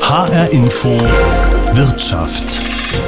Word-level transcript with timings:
HR 0.00 0.50
Info 0.50 0.88
Wirtschaft. 0.90 2.50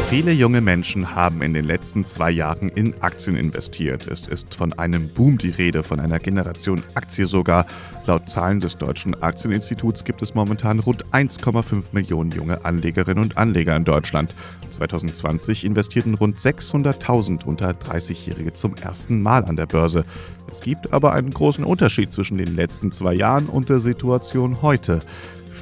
Viele 0.09 0.31
junge 0.31 0.61
Menschen 0.61 1.15
haben 1.15 1.43
in 1.43 1.53
den 1.53 1.65
letzten 1.65 2.05
zwei 2.05 2.31
Jahren 2.31 2.69
in 2.69 2.95
Aktien 3.03 3.37
investiert. 3.37 4.07
Es 4.07 4.29
ist 4.29 4.55
von 4.55 4.73
einem 4.75 5.09
Boom 5.09 5.39
die 5.39 5.51
Rede, 5.51 5.83
von 5.83 5.99
einer 5.99 6.21
Generation 6.21 6.85
Aktie 6.95 7.27
sogar. 7.27 7.67
Laut 8.07 8.31
Zahlen 8.31 8.61
des 8.61 8.79
Deutschen 8.79 9.21
Aktieninstituts 9.23 10.05
gibt 10.05 10.23
es 10.23 10.35
momentan 10.35 10.79
rund 10.79 11.05
1,5 11.07 11.87
Millionen 11.93 12.31
junge 12.31 12.65
Anlegerinnen 12.65 13.23
und 13.23 13.37
Anleger 13.37 13.75
in 13.75 13.85
Deutschland. 13.85 14.35
2020 14.71 15.65
investierten 15.65 16.15
rund 16.15 16.39
600.000 16.39 17.45
unter 17.45 17.71
30-Jährige 17.71 18.53
zum 18.53 18.77
ersten 18.77 19.21
Mal 19.21 19.45
an 19.45 19.57
der 19.57 19.67
Börse. 19.67 20.05
Es 20.51 20.61
gibt 20.61 20.93
aber 20.93 21.13
einen 21.13 21.31
großen 21.31 21.65
Unterschied 21.65 22.13
zwischen 22.13 22.39
den 22.39 22.55
letzten 22.55 22.93
zwei 22.93 23.15
Jahren 23.15 23.47
und 23.47 23.69
der 23.69 23.81
Situation 23.81 24.63
heute. 24.63 25.01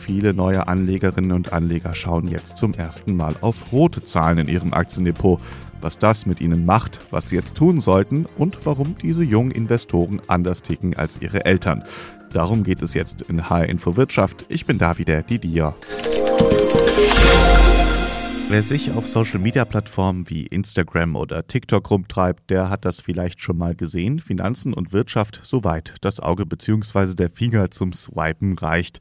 Viele 0.03 0.35
neue 0.35 0.67
Anlegerinnen 0.67 1.31
und 1.31 1.53
Anleger 1.53 1.95
schauen 1.95 2.27
jetzt 2.27 2.57
zum 2.57 2.75
ersten 2.75 3.15
Mal 3.15 3.37
auf 3.41 3.71
rote 3.71 4.03
Zahlen 4.03 4.39
in 4.39 4.49
ihrem 4.49 4.75
Aktiendepot. 4.75 5.41
Was 5.81 5.97
das 5.97 6.27
mit 6.27 6.41
ihnen 6.41 6.67
macht, 6.67 7.01
was 7.13 7.29
sie 7.29 7.37
jetzt 7.37 7.57
tun 7.57 7.79
sollten 7.79 8.27
und 8.37 8.67
warum 8.67 8.97
diese 9.01 9.23
jungen 9.23 9.53
Investoren 9.53 10.21
anders 10.27 10.63
ticken 10.63 10.97
als 10.97 11.23
ihre 11.23 11.45
Eltern. 11.45 11.85
Darum 12.33 12.65
geht 12.65 12.83
es 12.83 12.95
jetzt 12.95 13.23
in 13.23 13.49
HR 13.49 13.69
Info 13.69 13.97
Wirtschaft. 13.97 14.45
Ich 14.49 14.67
bin 14.67 14.77
da 14.77 14.99
wieder 14.99 15.23
Didier. 15.23 15.77
Wer 18.53 18.61
sich 18.61 18.93
auf 18.93 19.07
Social-Media-Plattformen 19.07 20.29
wie 20.29 20.45
Instagram 20.45 21.17
oder 21.17 21.47
TikTok 21.47 21.91
rumtreibt, 21.91 22.51
der 22.51 22.69
hat 22.69 22.85
das 22.85 23.01
vielleicht 23.01 23.41
schon 23.41 23.57
mal 23.57 23.75
gesehen. 23.75 24.21
Finanzen 24.21 24.75
und 24.75 24.93
Wirtschaft, 24.93 25.41
soweit 25.43 25.95
das 26.03 26.21
Auge 26.21 26.45
bzw. 26.45 27.15
der 27.15 27.31
Finger 27.31 27.71
zum 27.71 27.95
Swipen 27.95 28.59
reicht. 28.59 28.99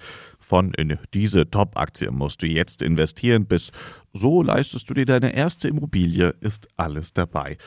Von 0.51 0.73
in 0.73 0.97
diese 1.13 1.49
Top-Aktie 1.49 2.11
musst 2.11 2.41
du 2.41 2.45
jetzt 2.45 2.81
investieren 2.81 3.45
bis 3.45 3.71
so 4.11 4.43
leistest 4.43 4.89
du 4.89 4.93
dir 4.93 5.05
deine 5.05 5.33
erste 5.33 5.69
Immobilie, 5.69 6.35
ist 6.41 6.67
alles 6.75 7.13
dabei. 7.13 7.57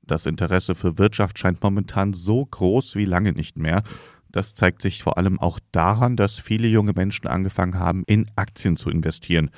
Das 0.00 0.24
Interesse 0.24 0.74
für 0.74 0.96
Wirtschaft 0.96 1.38
scheint 1.38 1.62
momentan 1.62 2.14
so 2.14 2.46
groß 2.46 2.96
wie 2.96 3.04
lange 3.04 3.32
nicht 3.32 3.58
mehr. 3.58 3.82
Das 4.30 4.54
zeigt 4.54 4.80
sich 4.80 5.02
vor 5.02 5.18
allem 5.18 5.38
auch 5.38 5.60
daran, 5.70 6.16
dass 6.16 6.38
viele 6.38 6.66
junge 6.66 6.94
Menschen 6.94 7.26
angefangen 7.26 7.78
haben, 7.78 8.04
in 8.06 8.30
Aktien 8.36 8.76
zu 8.76 8.88
investieren. 8.88 9.50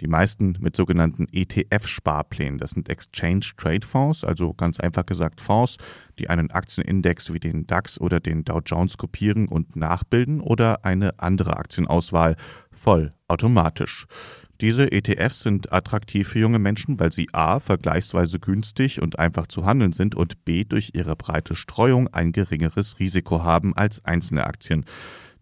Die 0.00 0.06
meisten 0.06 0.56
mit 0.60 0.76
sogenannten 0.76 1.26
ETF-Sparplänen. 1.32 2.58
Das 2.58 2.70
sind 2.70 2.88
Exchange 2.88 3.50
Trade 3.56 3.86
Fonds, 3.86 4.24
also 4.24 4.54
ganz 4.54 4.78
einfach 4.78 5.06
gesagt 5.06 5.40
Fonds, 5.40 5.76
die 6.18 6.30
einen 6.30 6.50
Aktienindex 6.50 7.32
wie 7.32 7.40
den 7.40 7.66
DAX 7.66 8.00
oder 8.00 8.20
den 8.20 8.44
Dow 8.44 8.60
Jones 8.64 8.96
kopieren 8.96 9.48
und 9.48 9.76
nachbilden 9.76 10.40
oder 10.40 10.84
eine 10.84 11.18
andere 11.18 11.56
Aktienauswahl 11.56 12.36
voll 12.70 13.12
automatisch. 13.26 14.06
Diese 14.60 14.90
ETFs 14.90 15.44
sind 15.44 15.72
attraktiv 15.72 16.28
für 16.28 16.40
junge 16.40 16.58
Menschen, 16.58 16.98
weil 16.98 17.12
sie 17.12 17.28
a. 17.32 17.60
vergleichsweise 17.60 18.40
günstig 18.40 19.00
und 19.00 19.16
einfach 19.16 19.46
zu 19.46 19.64
handeln 19.64 19.92
sind 19.92 20.16
und 20.16 20.44
b. 20.44 20.64
durch 20.64 20.90
ihre 20.94 21.14
breite 21.14 21.54
Streuung 21.54 22.08
ein 22.08 22.32
geringeres 22.32 22.98
Risiko 22.98 23.44
haben 23.44 23.76
als 23.76 24.04
einzelne 24.04 24.44
Aktien. 24.44 24.84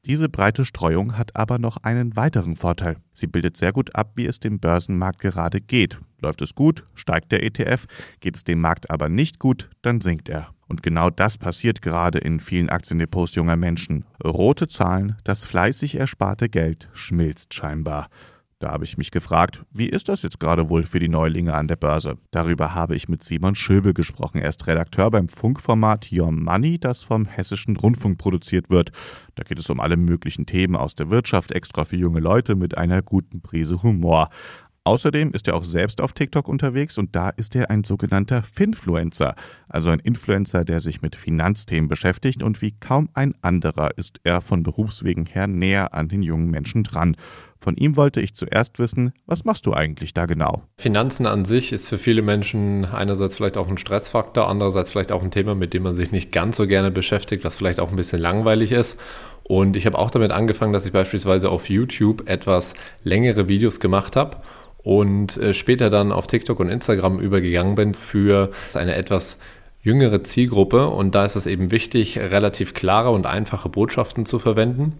Diese 0.06 0.28
breite 0.28 0.64
Streuung 0.64 1.18
hat 1.18 1.34
aber 1.34 1.58
noch 1.58 1.78
einen 1.78 2.14
weiteren 2.14 2.54
Vorteil. 2.54 2.96
Sie 3.12 3.26
bildet 3.26 3.56
sehr 3.56 3.72
gut 3.72 3.96
ab, 3.96 4.12
wie 4.14 4.26
es 4.26 4.38
dem 4.38 4.60
Börsenmarkt 4.60 5.20
gerade 5.20 5.60
geht. 5.60 5.98
Läuft 6.20 6.42
es 6.42 6.54
gut, 6.54 6.84
steigt 6.94 7.32
der 7.32 7.42
ETF, 7.42 7.86
geht 8.20 8.36
es 8.36 8.44
dem 8.44 8.60
Markt 8.60 8.88
aber 8.88 9.08
nicht 9.08 9.40
gut, 9.40 9.68
dann 9.82 10.00
sinkt 10.00 10.28
er. 10.28 10.54
Und 10.68 10.84
genau 10.84 11.10
das 11.10 11.38
passiert 11.38 11.82
gerade 11.82 12.18
in 12.18 12.38
vielen 12.38 12.68
Aktiendepots 12.68 13.34
junger 13.34 13.56
Menschen. 13.56 14.04
Rote 14.24 14.68
Zahlen, 14.68 15.16
das 15.24 15.44
fleißig 15.44 15.96
ersparte 15.96 16.48
Geld 16.48 16.88
schmilzt 16.92 17.52
scheinbar. 17.52 18.08
Da 18.58 18.70
habe 18.70 18.84
ich 18.84 18.96
mich 18.96 19.10
gefragt, 19.10 19.60
wie 19.70 19.86
ist 19.86 20.08
das 20.08 20.22
jetzt 20.22 20.40
gerade 20.40 20.70
wohl 20.70 20.84
für 20.84 20.98
die 20.98 21.10
Neulinge 21.10 21.52
an 21.52 21.68
der 21.68 21.76
Börse? 21.76 22.16
Darüber 22.30 22.74
habe 22.74 22.96
ich 22.96 23.06
mit 23.06 23.22
Simon 23.22 23.54
Schöbel 23.54 23.92
gesprochen. 23.92 24.40
Er 24.40 24.48
ist 24.48 24.66
Redakteur 24.66 25.10
beim 25.10 25.28
Funkformat 25.28 26.08
Your 26.10 26.32
Money, 26.32 26.78
das 26.78 27.02
vom 27.02 27.26
Hessischen 27.26 27.76
Rundfunk 27.76 28.16
produziert 28.16 28.70
wird. 28.70 28.92
Da 29.34 29.42
geht 29.42 29.58
es 29.58 29.68
um 29.68 29.78
alle 29.78 29.98
möglichen 29.98 30.46
Themen 30.46 30.74
aus 30.74 30.94
der 30.94 31.10
Wirtschaft, 31.10 31.52
extra 31.52 31.84
für 31.84 31.96
junge 31.96 32.20
Leute 32.20 32.54
mit 32.54 32.78
einer 32.78 33.02
guten 33.02 33.42
Prise 33.42 33.82
Humor. 33.82 34.30
Außerdem 34.86 35.32
ist 35.32 35.48
er 35.48 35.56
auch 35.56 35.64
selbst 35.64 36.00
auf 36.00 36.12
TikTok 36.12 36.46
unterwegs 36.46 36.96
und 36.96 37.16
da 37.16 37.30
ist 37.30 37.56
er 37.56 37.70
ein 37.70 37.82
sogenannter 37.82 38.44
Finfluencer, 38.44 39.34
also 39.68 39.90
ein 39.90 39.98
Influencer, 39.98 40.64
der 40.64 40.78
sich 40.78 41.02
mit 41.02 41.16
Finanzthemen 41.16 41.88
beschäftigt 41.88 42.40
und 42.40 42.62
wie 42.62 42.70
kaum 42.70 43.08
ein 43.12 43.34
anderer 43.42 43.90
ist 43.98 44.20
er 44.22 44.40
von 44.40 44.62
Berufswegen 44.62 45.26
her 45.26 45.48
näher 45.48 45.92
an 45.92 46.06
den 46.06 46.22
jungen 46.22 46.52
Menschen 46.52 46.84
dran. 46.84 47.16
Von 47.58 47.76
ihm 47.76 47.96
wollte 47.96 48.20
ich 48.20 48.36
zuerst 48.36 48.78
wissen, 48.78 49.12
was 49.26 49.44
machst 49.44 49.66
du 49.66 49.74
eigentlich 49.74 50.14
da 50.14 50.26
genau? 50.26 50.62
Finanzen 50.78 51.26
an 51.26 51.44
sich 51.44 51.72
ist 51.72 51.88
für 51.88 51.98
viele 51.98 52.22
Menschen 52.22 52.84
einerseits 52.84 53.38
vielleicht 53.38 53.56
auch 53.56 53.66
ein 53.66 53.78
Stressfaktor, 53.78 54.48
andererseits 54.48 54.92
vielleicht 54.92 55.10
auch 55.10 55.24
ein 55.24 55.32
Thema, 55.32 55.56
mit 55.56 55.74
dem 55.74 55.82
man 55.82 55.96
sich 55.96 56.12
nicht 56.12 56.30
ganz 56.30 56.58
so 56.58 56.68
gerne 56.68 56.92
beschäftigt, 56.92 57.42
was 57.42 57.56
vielleicht 57.56 57.80
auch 57.80 57.90
ein 57.90 57.96
bisschen 57.96 58.20
langweilig 58.20 58.70
ist. 58.70 59.00
Und 59.42 59.74
ich 59.74 59.84
habe 59.84 59.98
auch 59.98 60.12
damit 60.12 60.30
angefangen, 60.30 60.72
dass 60.72 60.86
ich 60.86 60.92
beispielsweise 60.92 61.50
auf 61.50 61.68
YouTube 61.68 62.28
etwas 62.28 62.74
längere 63.02 63.48
Videos 63.48 63.80
gemacht 63.80 64.14
habe 64.14 64.36
und 64.86 65.36
äh, 65.38 65.52
später 65.52 65.90
dann 65.90 66.12
auf 66.12 66.28
TikTok 66.28 66.60
und 66.60 66.68
Instagram 66.68 67.18
übergegangen 67.18 67.74
bin 67.74 67.92
für 67.92 68.52
eine 68.72 68.94
etwas 68.94 69.40
jüngere 69.82 70.22
Zielgruppe. 70.22 70.86
Und 70.86 71.16
da 71.16 71.24
ist 71.24 71.34
es 71.34 71.48
eben 71.48 71.72
wichtig, 71.72 72.16
relativ 72.18 72.72
klare 72.72 73.10
und 73.10 73.26
einfache 73.26 73.68
Botschaften 73.68 74.26
zu 74.26 74.38
verwenden 74.38 74.92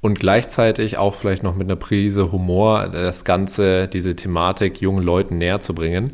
und 0.00 0.18
gleichzeitig 0.18 0.96
auch 0.96 1.14
vielleicht 1.14 1.42
noch 1.42 1.56
mit 1.56 1.66
einer 1.66 1.76
Prise 1.76 2.32
Humor 2.32 2.88
das 2.88 3.26
Ganze, 3.26 3.86
diese 3.86 4.16
Thematik 4.16 4.80
jungen 4.80 5.04
Leuten 5.04 5.36
näher 5.36 5.60
zu 5.60 5.74
bringen. 5.74 6.12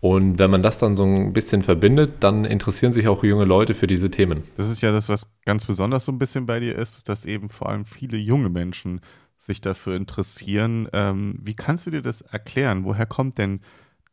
Und 0.00 0.38
wenn 0.38 0.50
man 0.50 0.62
das 0.62 0.78
dann 0.78 0.96
so 0.96 1.04
ein 1.04 1.34
bisschen 1.34 1.62
verbindet, 1.62 2.14
dann 2.20 2.46
interessieren 2.46 2.94
sich 2.94 3.06
auch 3.06 3.22
junge 3.22 3.44
Leute 3.44 3.74
für 3.74 3.86
diese 3.86 4.10
Themen. 4.10 4.44
Das 4.56 4.70
ist 4.70 4.80
ja 4.80 4.92
das, 4.92 5.10
was 5.10 5.28
ganz 5.44 5.66
besonders 5.66 6.06
so 6.06 6.12
ein 6.12 6.18
bisschen 6.18 6.46
bei 6.46 6.58
dir 6.58 6.78
ist, 6.78 7.06
dass 7.10 7.26
eben 7.26 7.50
vor 7.50 7.68
allem 7.68 7.84
viele 7.84 8.16
junge 8.16 8.48
Menschen 8.48 9.02
sich 9.46 9.60
dafür 9.60 9.96
interessieren. 9.96 10.88
Ähm, 10.92 11.38
wie 11.40 11.54
kannst 11.54 11.86
du 11.86 11.90
dir 11.90 12.02
das 12.02 12.20
erklären? 12.20 12.84
Woher 12.84 13.06
kommt 13.06 13.38
denn 13.38 13.60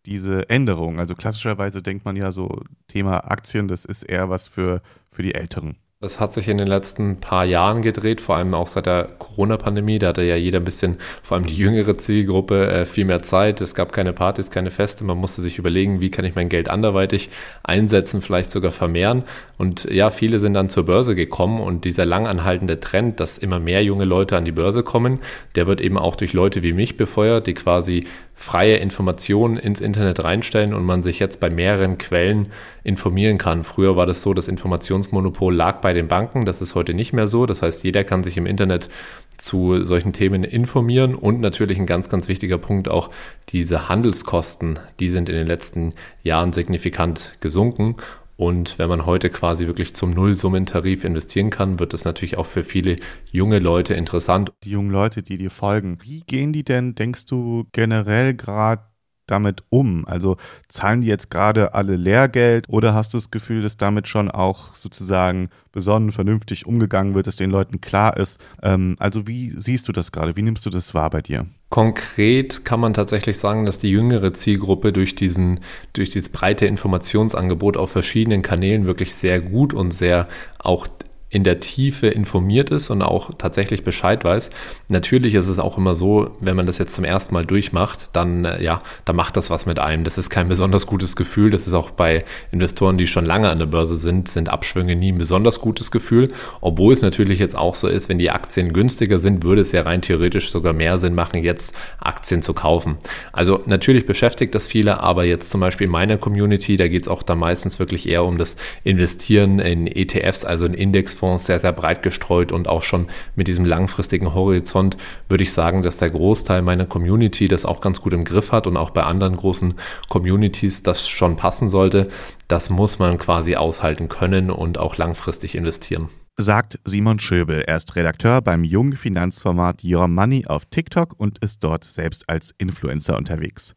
diese 0.06 0.50
Änderung? 0.50 1.00
Also 1.00 1.16
klassischerweise 1.16 1.82
denkt 1.82 2.06
man 2.06 2.16
ja 2.16 2.32
so, 2.32 2.64
Thema 2.88 3.32
Aktien, 3.32 3.68
das 3.68 3.84
ist 3.84 4.04
eher 4.04 4.30
was 4.30 4.48
für, 4.48 4.82
für 5.10 5.24
die 5.24 5.36
Älteren. 5.36 5.76
Das 6.03 6.19
hat 6.19 6.34
sich 6.34 6.50
in 6.50 6.58
den 6.58 6.68
letzten 6.68 7.22
paar 7.22 7.46
Jahren 7.46 7.81
gedreht, 7.81 8.19
vor 8.19 8.36
allem 8.36 8.53
auch 8.53 8.68
seit 8.68 8.88
der 8.88 9.08
Corona-Pandemie. 9.19 10.00
Da 10.00 10.08
hatte 10.08 10.24
ja 10.24 10.36
jeder 10.36 10.59
ein 10.59 10.66
bisschen, 10.66 10.97
vor 11.22 11.38
allem 11.38 11.46
die 11.46 11.56
jüngere 11.56 11.97
Zielgruppe, 11.97 12.68
äh, 12.68 12.86
viel 12.86 13.06
mehr 13.06 13.24
Zeit. 13.24 13.62
Es 13.62 13.74
gab 13.74 13.94
keine 13.94 14.12
Partys, 14.12 14.52
keine 14.52 14.69
Feste. 14.69 15.06
Man 15.06 15.18
musste 15.18 15.42
sich 15.42 15.58
überlegen, 15.59 16.02
wie 16.02 16.12
kann 16.12 16.25
ich 16.25 16.36
mein 16.36 16.50
Geld 16.50 16.69
anderweitig 16.69 17.30
einsetzen, 17.63 18.22
vielleicht 18.22 18.52
sogar 18.52 18.74
vermehren. 18.74 19.24
Und 19.58 19.86
ja, 19.86 20.09
viele 20.09 20.40
sind 20.40 20.56
dann 20.56 20.68
zur 20.68 20.84
Börse 20.84 21.16
gekommen 21.16 21.62
und 21.62 21.86
dieser 21.86 22.03
langanhaltende 22.03 22.81
Trend, 22.81 23.22
dass 23.22 23.38
immer 23.38 23.62
mehr 23.62 23.81
junge 23.81 24.03
Leute 24.03 24.36
an 24.36 24.44
die 24.44 24.52
Börse 24.52 24.84
kommen, 24.84 25.19
der 25.56 25.68
wird 25.68 25.80
eben 25.80 25.97
auch 25.97 26.18
durch 26.18 26.34
Leute 26.34 26.63
wie 26.63 26.74
mich 26.74 26.97
befeuert, 26.97 27.47
die 27.47 27.53
quasi 27.53 28.08
freie 28.36 28.78
Informationen 28.78 29.58
ins 29.58 29.80
Internet 29.80 30.24
reinstellen 30.24 30.74
und 30.74 30.84
man 30.84 31.04
sich 31.04 31.20
jetzt 31.20 31.40
bei 31.40 31.50
mehreren 31.50 31.98
Quellen 31.98 32.52
informieren 32.84 33.38
kann. 33.38 33.64
Früher 33.64 33.96
war 33.96 34.06
das 34.06 34.22
so, 34.22 34.34
das 34.34 34.48
Informationsmonopol 34.48 35.54
lag 35.54 35.82
bei 35.82 35.94
den 35.94 36.08
Banken, 36.08 36.46
das 36.46 36.62
ist 36.62 36.76
heute 36.76 36.94
nicht 36.94 37.14
mehr 37.14 37.28
so. 37.28 37.46
Das 37.46 37.62
heißt, 37.62 37.84
jeder 37.84 38.04
kann 38.04 38.24
sich 38.24 38.38
im 38.38 38.46
Internet 38.46 38.90
zu 39.38 39.84
solchen 39.84 40.14
Themen 40.14 40.44
informieren 40.44 41.16
und 41.16 41.42
natürlich 41.42 41.80
ein 41.80 41.86
ganz, 41.86 42.10
ganz 42.10 42.28
wichtiger 42.28 42.58
Punkt 42.58 42.88
auch 42.88 43.10
diese 43.50 43.90
Handelskosten, 43.90 44.80
die 45.00 45.10
sind 45.10 45.30
in 45.30 45.36
den 45.36 45.48
letzten 45.48 45.94
Jahren 46.24 46.54
signifikant 46.54 47.34
gesunken 47.40 47.96
und 48.36 48.80
wenn 48.80 48.90
man 48.90 49.06
heute 49.06 49.30
quasi 49.30 49.68
wirklich 49.68 49.94
zum 49.94 50.12
Nullsummentarif 50.12 51.04
investieren 51.04 51.50
kann, 51.50 51.80
wird 51.80 51.94
das 51.94 52.04
natürlich 52.04 52.38
auch 52.38 52.46
für 52.46 52.64
viele 52.64 52.98
junge 53.32 53.60
Leute 53.60 53.94
interessant. 53.94 54.52
Die 54.64 54.72
jungen 54.72 54.92
Leute, 54.92 55.22
die 55.22 55.38
dir 55.38 55.52
folgen, 55.52 56.00
wie 56.02 56.22
gehen 56.22 56.54
die 56.54 56.64
denn, 56.64 56.96
denkst 56.96 57.26
du, 57.26 57.66
generell 57.72 58.34
gerade 58.34 58.84
damit 59.28 59.64
um? 59.70 60.06
Also 60.06 60.38
zahlen 60.68 61.02
die 61.02 61.08
jetzt 61.08 61.30
gerade 61.30 61.74
alle 61.74 61.96
Lehrgeld 61.96 62.70
oder 62.70 62.94
hast 62.94 63.14
du 63.14 63.18
das 63.18 63.31
Gefühl, 63.31 63.62
dass 63.62 63.78
damit 63.78 64.08
schon 64.08 64.30
auch 64.30 64.75
sozusagen 64.75 65.50
besonnen, 65.72 66.12
vernünftig 66.12 66.66
umgegangen 66.66 67.16
wird, 67.16 67.28
dass 67.28 67.36
den 67.36 67.50
Leuten 67.50 67.81
klar 67.81 68.18
ist? 68.18 68.40
Ähm, 68.62 68.96
also 69.00 69.28
wie 69.28 69.54
siehst 69.58 69.88
du 69.88 69.92
das 69.92 70.12
gerade? 70.12 70.36
Wie 70.36 70.42
nimmst 70.42 70.66
du 70.66 70.70
das 70.70 70.94
wahr 70.94 71.10
bei 71.10 71.22
dir? 71.22 71.46
Konkret 71.70 72.66
kann 72.66 72.80
man 72.80 72.94
tatsächlich 72.94 73.40
sagen, 73.40 73.66
dass 73.66 73.80
die 73.80 73.90
jüngere 73.90 74.34
Zielgruppe 74.34 74.94
durch, 74.94 75.16
diesen, 75.16 75.60
durch 75.94 76.12
dieses 76.12 76.30
breite 76.30 76.68
Informationsangebot 76.68 77.78
auf 77.78 77.92
verschiedenen 77.92 78.44
Kanälen 78.44 78.86
wirklich 78.86 79.16
sehr 79.16 79.42
gut 79.42 79.74
und 79.74 79.92
sehr 79.92 80.28
auch 80.60 80.88
in 81.33 81.44
der 81.44 81.59
Tiefe 81.59 82.07
informiert 82.07 82.69
ist 82.69 82.91
und 82.91 83.01
auch 83.01 83.31
tatsächlich 83.39 83.83
Bescheid 83.83 84.24
weiß. 84.24 84.51
Natürlich 84.88 85.33
ist 85.33 85.47
es 85.47 85.57
auch 85.57 85.80
immer 85.80 85.95
so, 85.95 86.30
wenn 86.39 86.56
man 86.56 86.68
das 86.68 86.77
jetzt 86.77 86.94
zum 86.94 87.03
ersten 87.03 87.33
Mal 87.33 87.44
durchmacht, 87.44 88.12
dann 88.13 88.45
äh, 88.45 88.63
ja, 88.63 88.80
da 89.06 89.13
macht 89.13 89.35
das 89.35 89.50
was 89.50 89.65
mit 89.65 89.80
einem. 89.80 90.03
Das 90.03 90.19
ist 90.19 90.30
kein 90.30 90.47
besonders 90.47 90.85
gutes 90.85 91.15
Gefühl. 91.15 91.50
Das 91.50 91.65
ist 91.65 91.74
auch 91.74 91.89
bei 91.89 92.24
Investoren, 92.51 93.00
die 93.00 93.07
schon 93.07 93.25
lange 93.25 93.50
an 93.50 93.57
der 93.57 93.65
Börse 93.65 93.95
sind, 93.95 94.30
sind 94.30 94.47
Abschwünge 94.47 94.95
nie 94.95 95.12
ein 95.12 95.18
besonders 95.18 95.59
gutes 95.59 95.89
Gefühl. 95.89 96.31
Obwohl 96.62 96.94
es 96.94 97.01
natürlich 97.01 97.39
jetzt 97.39 97.57
auch 97.57 97.74
so 97.74 97.88
ist, 97.88 98.09
wenn 98.09 98.19
die 98.19 98.30
Aktien 98.30 98.71
günstiger 98.71 99.18
sind, 99.18 99.44
würde 99.44 99.62
es 99.62 99.71
ja 99.71 99.81
rein 99.81 100.03
theoretisch 100.03 100.51
sogar 100.51 100.74
mehr 100.74 101.00
Sinn 101.00 101.15
machen, 101.15 101.44
jetzt 101.44 101.75
Aktien 102.00 102.44
zu 102.44 102.53
kaufen. 102.53 102.97
Also 103.31 103.63
natürlich 103.65 104.06
beschäftigt 104.06 104.53
das 104.53 104.68
viele, 104.68 105.00
aber 105.00 105.24
jetzt 105.24 105.50
zum 105.50 105.62
Beispiel 105.62 105.85
in 105.85 105.91
meiner 105.91 106.18
Community, 106.18 106.77
da 106.77 106.88
geht 106.88 107.01
es 107.01 107.07
auch 107.07 107.24
da 107.24 107.33
meistens 107.33 107.80
wirklich 107.80 108.07
eher 108.07 108.24
um 108.24 108.38
das 108.38 108.56
Investieren 108.83 109.57
in 109.57 109.88
ETFs, 109.88 110.45
also 110.45 110.65
in 110.65 110.75
Index 110.75 111.15
Fonds 111.24 111.46
sehr, 111.46 111.60
sehr 111.60 111.72
breit 111.72 112.04
gestreut 112.04 112.52
und 112.52 112.68
auch 112.68 112.84
schon 112.84 113.08
mit 113.38 113.48
diesem 113.48 113.64
langfristigen 113.64 114.34
Horizont 114.34 114.98
würde 115.30 115.46
ich 115.46 115.54
sagen, 115.54 115.81
dass 115.81 115.96
der 115.96 116.10
Großteil 116.10 116.62
meiner 116.62 116.86
Community 116.86 117.48
das 117.48 117.64
auch 117.64 117.80
ganz 117.80 118.02
gut 118.02 118.12
im 118.12 118.25
Griff 118.25 118.52
hat 118.52 118.68
und 118.68 118.75
auch 118.75 118.90
bei 118.90 119.04
anderen 119.04 119.38
großen 119.38 119.75
Communities 120.10 120.84
das 120.84 121.08
schon 121.08 121.38
passen 121.38 121.70
sollte. 121.70 122.10
Das 122.50 122.70
muss 122.70 123.00
man 123.00 123.18
quasi 123.18 123.56
aushalten 123.56 124.10
können 124.10 124.52
und 124.52 124.78
auch 124.78 124.98
langfristig 124.98 125.56
investieren. 125.56 126.10
Sagt 126.36 126.78
Simon 126.84 127.20
Schöbel. 127.20 127.62
Er 127.62 127.78
ist 127.78 127.96
Redakteur 127.96 128.42
beim 128.42 128.66
jungen 128.66 128.98
Finanzformat 128.98 129.81
Your 129.81 130.10
Money 130.10 130.46
auf 130.46 130.66
TikTok 130.66 131.18
und 131.18 131.40
ist 131.40 131.64
dort 131.64 131.86
selbst 131.86 132.28
als 132.28 132.54
Influencer 132.58 133.16
unterwegs. 133.16 133.76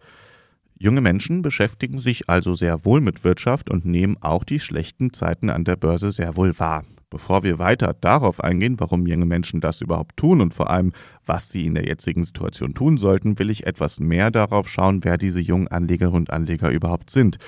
Junge 0.77 1.01
Menschen 1.01 1.43
beschäftigen 1.43 2.01
sich 2.01 2.29
also 2.29 2.55
sehr 2.55 2.85
wohl 2.85 3.01
mit 3.01 3.23
Wirtschaft 3.23 3.71
und 3.71 3.85
nehmen 3.85 4.17
auch 4.21 4.43
die 4.43 4.59
schlechten 4.59 5.13
Zeiten 5.13 5.49
an 5.49 5.63
der 5.63 5.77
Börse 5.77 6.11
sehr 6.11 6.35
wohl 6.35 6.59
wahr. 6.59 6.83
Bevor 7.17 7.43
wir 7.45 7.59
weiter 7.59 7.95
darauf 7.99 8.45
eingehen, 8.45 8.79
warum 8.79 9.07
junge 9.07 9.25
Menschen 9.25 9.63
das 9.63 9.81
überhaupt 9.81 10.19
tun 10.19 10.43
und 10.43 10.53
vor 10.53 10.69
allem, 10.69 10.93
was 11.25 11.51
sie 11.51 11.65
in 11.65 11.75
der 11.75 11.87
jetzigen 11.87 12.23
Situation 12.25 12.75
tun 12.75 12.99
sollten, 12.99 13.39
will 13.39 13.49
ich 13.49 13.67
etwas 13.67 14.01
mehr 14.01 14.31
darauf 14.31 14.69
schauen, 14.69 15.03
wer 15.03 15.17
diese 15.17 15.41
jungen 15.41 15.67
Anlegerinnen 15.67 16.19
und 16.19 16.31
Anleger 16.31 16.71
überhaupt 16.71 17.09
sind. 17.09 17.39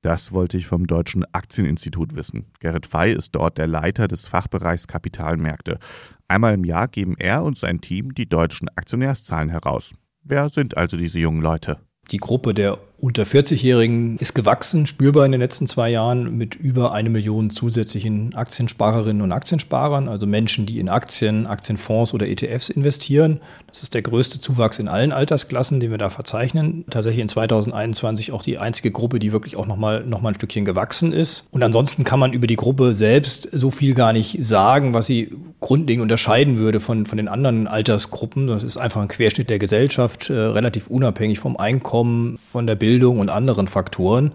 Das 0.00 0.32
wollte 0.32 0.58
ich 0.58 0.66
vom 0.66 0.88
Deutschen 0.88 1.24
Aktieninstitut 1.32 2.16
wissen. 2.16 2.46
Gerrit 2.58 2.84
Fey 2.84 3.14
ist 3.14 3.36
dort 3.36 3.58
der 3.58 3.68
Leiter 3.68 4.08
des 4.08 4.26
Fachbereichs 4.26 4.88
Kapitalmärkte. 4.88 5.78
Einmal 6.26 6.54
im 6.54 6.64
Jahr 6.64 6.88
geben 6.88 7.14
er 7.16 7.44
und 7.44 7.56
sein 7.56 7.80
Team 7.80 8.14
die 8.14 8.28
deutschen 8.28 8.70
Aktionärszahlen 8.74 9.50
heraus. 9.50 9.92
Wer 10.24 10.48
sind 10.48 10.76
also 10.76 10.96
diese 10.96 11.20
jungen 11.20 11.42
Leute? 11.42 11.78
Die 12.10 12.16
Gruppe 12.16 12.54
der 12.54 12.76
unter 13.02 13.24
40-Jährigen 13.24 14.16
ist 14.18 14.32
gewachsen, 14.32 14.86
spürbar 14.86 15.26
in 15.26 15.32
den 15.32 15.40
letzten 15.40 15.66
zwei 15.66 15.90
Jahren 15.90 16.38
mit 16.38 16.54
über 16.54 16.92
eine 16.92 17.10
Million 17.10 17.50
zusätzlichen 17.50 18.32
Aktiensparerinnen 18.36 19.22
und 19.22 19.32
Aktiensparern, 19.32 20.08
also 20.08 20.24
Menschen, 20.24 20.66
die 20.66 20.78
in 20.78 20.88
Aktien, 20.88 21.48
Aktienfonds 21.48 22.14
oder 22.14 22.28
ETFs 22.28 22.70
investieren. 22.70 23.40
Das 23.66 23.82
ist 23.82 23.94
der 23.94 24.02
größte 24.02 24.38
Zuwachs 24.38 24.78
in 24.78 24.86
allen 24.86 25.10
Altersklassen, 25.10 25.80
den 25.80 25.90
wir 25.90 25.98
da 25.98 26.10
verzeichnen. 26.10 26.84
Tatsächlich 26.90 27.22
in 27.22 27.28
2021 27.28 28.30
auch 28.30 28.44
die 28.44 28.58
einzige 28.58 28.92
Gruppe, 28.92 29.18
die 29.18 29.32
wirklich 29.32 29.56
auch 29.56 29.66
nochmal 29.66 30.04
noch 30.06 30.20
mal 30.20 30.28
ein 30.28 30.34
Stückchen 30.36 30.64
gewachsen 30.64 31.12
ist. 31.12 31.48
Und 31.50 31.64
ansonsten 31.64 32.04
kann 32.04 32.20
man 32.20 32.32
über 32.32 32.46
die 32.46 32.54
Gruppe 32.54 32.94
selbst 32.94 33.48
so 33.50 33.70
viel 33.70 33.94
gar 33.94 34.12
nicht 34.12 34.44
sagen, 34.44 34.94
was 34.94 35.06
sie 35.06 35.32
grundlegend 35.58 36.02
unterscheiden 36.02 36.56
würde 36.56 36.78
von, 36.78 37.04
von 37.06 37.16
den 37.16 37.26
anderen 37.26 37.66
Altersgruppen. 37.66 38.46
Das 38.46 38.62
ist 38.62 38.76
einfach 38.76 39.02
ein 39.02 39.08
Querschnitt 39.08 39.50
der 39.50 39.58
Gesellschaft, 39.58 40.30
äh, 40.30 40.34
relativ 40.34 40.86
unabhängig 40.86 41.40
vom 41.40 41.56
Einkommen, 41.56 42.36
von 42.36 42.68
der 42.68 42.76
Bildung 42.76 42.91
Bildung 42.92 43.20
und 43.20 43.30
anderen 43.30 43.68
Faktoren. 43.68 44.32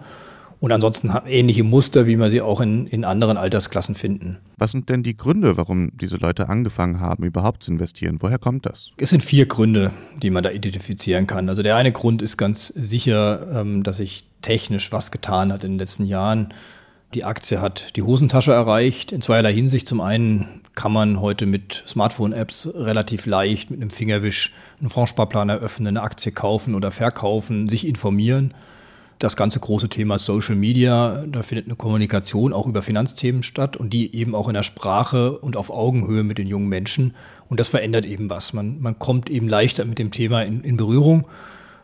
Und 0.58 0.72
ansonsten 0.72 1.12
ähnliche 1.28 1.62
Muster, 1.62 2.08
wie 2.08 2.16
wir 2.16 2.28
sie 2.28 2.40
auch 2.40 2.60
in, 2.60 2.88
in 2.88 3.04
anderen 3.04 3.36
Altersklassen 3.36 3.94
finden. 3.94 4.38
Was 4.56 4.72
sind 4.72 4.88
denn 4.88 5.04
die 5.04 5.16
Gründe, 5.16 5.56
warum 5.56 5.92
diese 5.96 6.16
Leute 6.16 6.48
angefangen 6.48 6.98
haben, 6.98 7.22
überhaupt 7.22 7.62
zu 7.62 7.70
investieren? 7.70 8.16
Woher 8.18 8.40
kommt 8.40 8.66
das? 8.66 8.90
Es 8.96 9.10
sind 9.10 9.22
vier 9.22 9.46
Gründe, 9.46 9.92
die 10.20 10.30
man 10.30 10.42
da 10.42 10.50
identifizieren 10.50 11.28
kann. 11.28 11.48
Also 11.48 11.62
der 11.62 11.76
eine 11.76 11.92
Grund 11.92 12.20
ist 12.20 12.36
ganz 12.36 12.66
sicher, 12.66 13.46
ähm, 13.60 13.84
dass 13.84 13.98
sich 13.98 14.24
technisch 14.42 14.90
was 14.90 15.12
getan 15.12 15.52
hat 15.52 15.62
in 15.62 15.74
den 15.74 15.78
letzten 15.78 16.04
Jahren. 16.04 16.52
Die 17.14 17.22
Aktie 17.22 17.60
hat 17.60 17.94
die 17.94 18.02
Hosentasche 18.02 18.52
erreicht, 18.52 19.12
in 19.12 19.22
zweierlei 19.22 19.52
Hinsicht. 19.52 19.86
Zum 19.86 20.00
einen 20.00 20.48
kann 20.78 20.92
man 20.92 21.20
heute 21.20 21.44
mit 21.44 21.82
Smartphone-Apps 21.88 22.70
relativ 22.72 23.26
leicht 23.26 23.68
mit 23.68 23.80
einem 23.80 23.90
Fingerwisch 23.90 24.52
einen 24.78 24.90
Fondssparplan 24.90 25.48
eröffnen, 25.48 25.88
eine 25.88 26.02
Aktie 26.02 26.30
kaufen 26.30 26.76
oder 26.76 26.92
verkaufen, 26.92 27.68
sich 27.68 27.84
informieren. 27.84 28.54
Das 29.18 29.34
ganze 29.34 29.58
große 29.58 29.88
Thema 29.88 30.18
Social 30.18 30.54
Media, 30.54 31.24
da 31.26 31.42
findet 31.42 31.66
eine 31.66 31.74
Kommunikation 31.74 32.52
auch 32.52 32.68
über 32.68 32.80
Finanzthemen 32.80 33.42
statt 33.42 33.76
und 33.76 33.92
die 33.92 34.14
eben 34.14 34.36
auch 34.36 34.46
in 34.46 34.54
der 34.54 34.62
Sprache 34.62 35.36
und 35.38 35.56
auf 35.56 35.70
Augenhöhe 35.70 36.22
mit 36.22 36.38
den 36.38 36.46
jungen 36.46 36.68
Menschen. 36.68 37.16
Und 37.48 37.58
das 37.58 37.70
verändert 37.70 38.06
eben 38.06 38.30
was. 38.30 38.52
Man, 38.52 38.80
man 38.80 39.00
kommt 39.00 39.30
eben 39.30 39.48
leichter 39.48 39.84
mit 39.84 39.98
dem 39.98 40.12
Thema 40.12 40.42
in, 40.42 40.62
in 40.62 40.76
Berührung. 40.76 41.26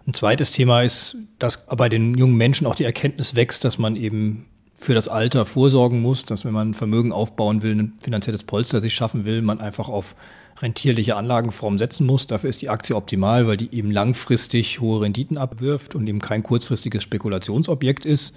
Ein 0.06 0.14
zweites 0.14 0.52
Thema 0.52 0.82
ist, 0.82 1.16
dass 1.40 1.66
bei 1.66 1.88
den 1.88 2.16
jungen 2.16 2.36
Menschen 2.36 2.64
auch 2.64 2.76
die 2.76 2.84
Erkenntnis 2.84 3.34
wächst, 3.34 3.64
dass 3.64 3.76
man 3.76 3.96
eben 3.96 4.46
für 4.74 4.94
das 4.94 5.08
Alter 5.08 5.46
vorsorgen 5.46 6.02
muss, 6.02 6.26
dass 6.26 6.44
wenn 6.44 6.52
man 6.52 6.74
Vermögen 6.74 7.12
aufbauen 7.12 7.62
will, 7.62 7.74
ein 7.74 7.92
finanzielles 8.00 8.44
Polster 8.44 8.80
sich 8.80 8.92
schaffen 8.92 9.24
will, 9.24 9.40
man 9.40 9.60
einfach 9.60 9.88
auf 9.88 10.14
rentierliche 10.60 11.16
Anlagenformen 11.16 11.78
setzen 11.78 12.06
muss. 12.06 12.26
Dafür 12.26 12.50
ist 12.50 12.62
die 12.62 12.68
Aktie 12.68 12.94
optimal, 12.94 13.46
weil 13.46 13.56
die 13.56 13.74
eben 13.74 13.90
langfristig 13.90 14.80
hohe 14.80 15.00
Renditen 15.00 15.38
abwirft 15.38 15.94
und 15.94 16.06
eben 16.06 16.20
kein 16.20 16.42
kurzfristiges 16.42 17.02
Spekulationsobjekt 17.02 18.04
ist. 18.04 18.34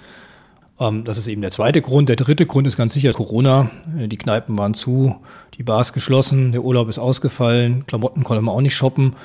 Ähm, 0.79 1.03
das 1.03 1.17
ist 1.17 1.27
eben 1.27 1.41
der 1.41 1.51
zweite 1.51 1.81
Grund. 1.81 2.09
Der 2.09 2.15
dritte 2.15 2.45
Grund 2.45 2.67
ist 2.67 2.77
ganz 2.77 2.93
sicher 2.93 3.11
Corona. 3.11 3.69
Äh, 3.99 4.07
die 4.07 4.17
Kneipen 4.17 4.57
waren 4.57 4.73
zu, 4.73 5.17
die 5.57 5.63
Bars 5.63 5.93
geschlossen, 5.93 6.51
der 6.51 6.63
Urlaub 6.63 6.89
ist 6.89 6.99
ausgefallen, 6.99 7.85
Klamotten 7.87 8.23
konnte 8.23 8.41
man 8.41 8.55
auch 8.55 8.61
nicht 8.61 8.75
shoppen. 8.75 9.15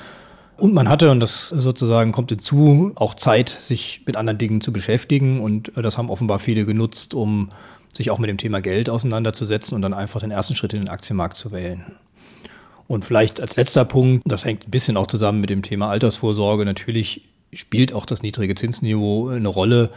Und 0.57 0.73
man 0.73 0.87
hatte, 0.87 1.09
und 1.09 1.19
das 1.19 1.49
sozusagen 1.49 2.11
kommt 2.11 2.29
hinzu, 2.29 2.91
auch 2.95 3.15
Zeit, 3.15 3.49
sich 3.49 4.01
mit 4.05 4.15
anderen 4.15 4.37
Dingen 4.37 4.61
zu 4.61 4.71
beschäftigen. 4.71 5.41
Und 5.41 5.75
äh, 5.77 5.81
das 5.81 5.97
haben 5.97 6.09
offenbar 6.09 6.39
viele 6.39 6.65
genutzt, 6.65 7.13
um 7.13 7.51
sich 7.93 8.11
auch 8.11 8.19
mit 8.19 8.29
dem 8.29 8.37
Thema 8.37 8.61
Geld 8.61 8.89
auseinanderzusetzen 8.89 9.75
und 9.75 9.81
dann 9.81 9.93
einfach 9.93 10.21
den 10.21 10.31
ersten 10.31 10.55
Schritt 10.55 10.73
in 10.73 10.81
den 10.81 10.89
Aktienmarkt 10.89 11.37
zu 11.37 11.51
wählen. 11.51 11.97
Und 12.87 13.05
vielleicht 13.05 13.39
als 13.39 13.55
letzter 13.55 13.85
Punkt, 13.85 14.23
das 14.25 14.45
hängt 14.45 14.67
ein 14.67 14.71
bisschen 14.71 14.97
auch 14.97 15.07
zusammen 15.07 15.41
mit 15.41 15.49
dem 15.49 15.61
Thema 15.61 15.89
Altersvorsorge. 15.89 16.65
Natürlich 16.65 17.21
spielt 17.53 17.93
auch 17.93 18.05
das 18.05 18.23
niedrige 18.23 18.55
Zinsniveau 18.55 19.29
eine 19.29 19.47
Rolle. 19.47 19.89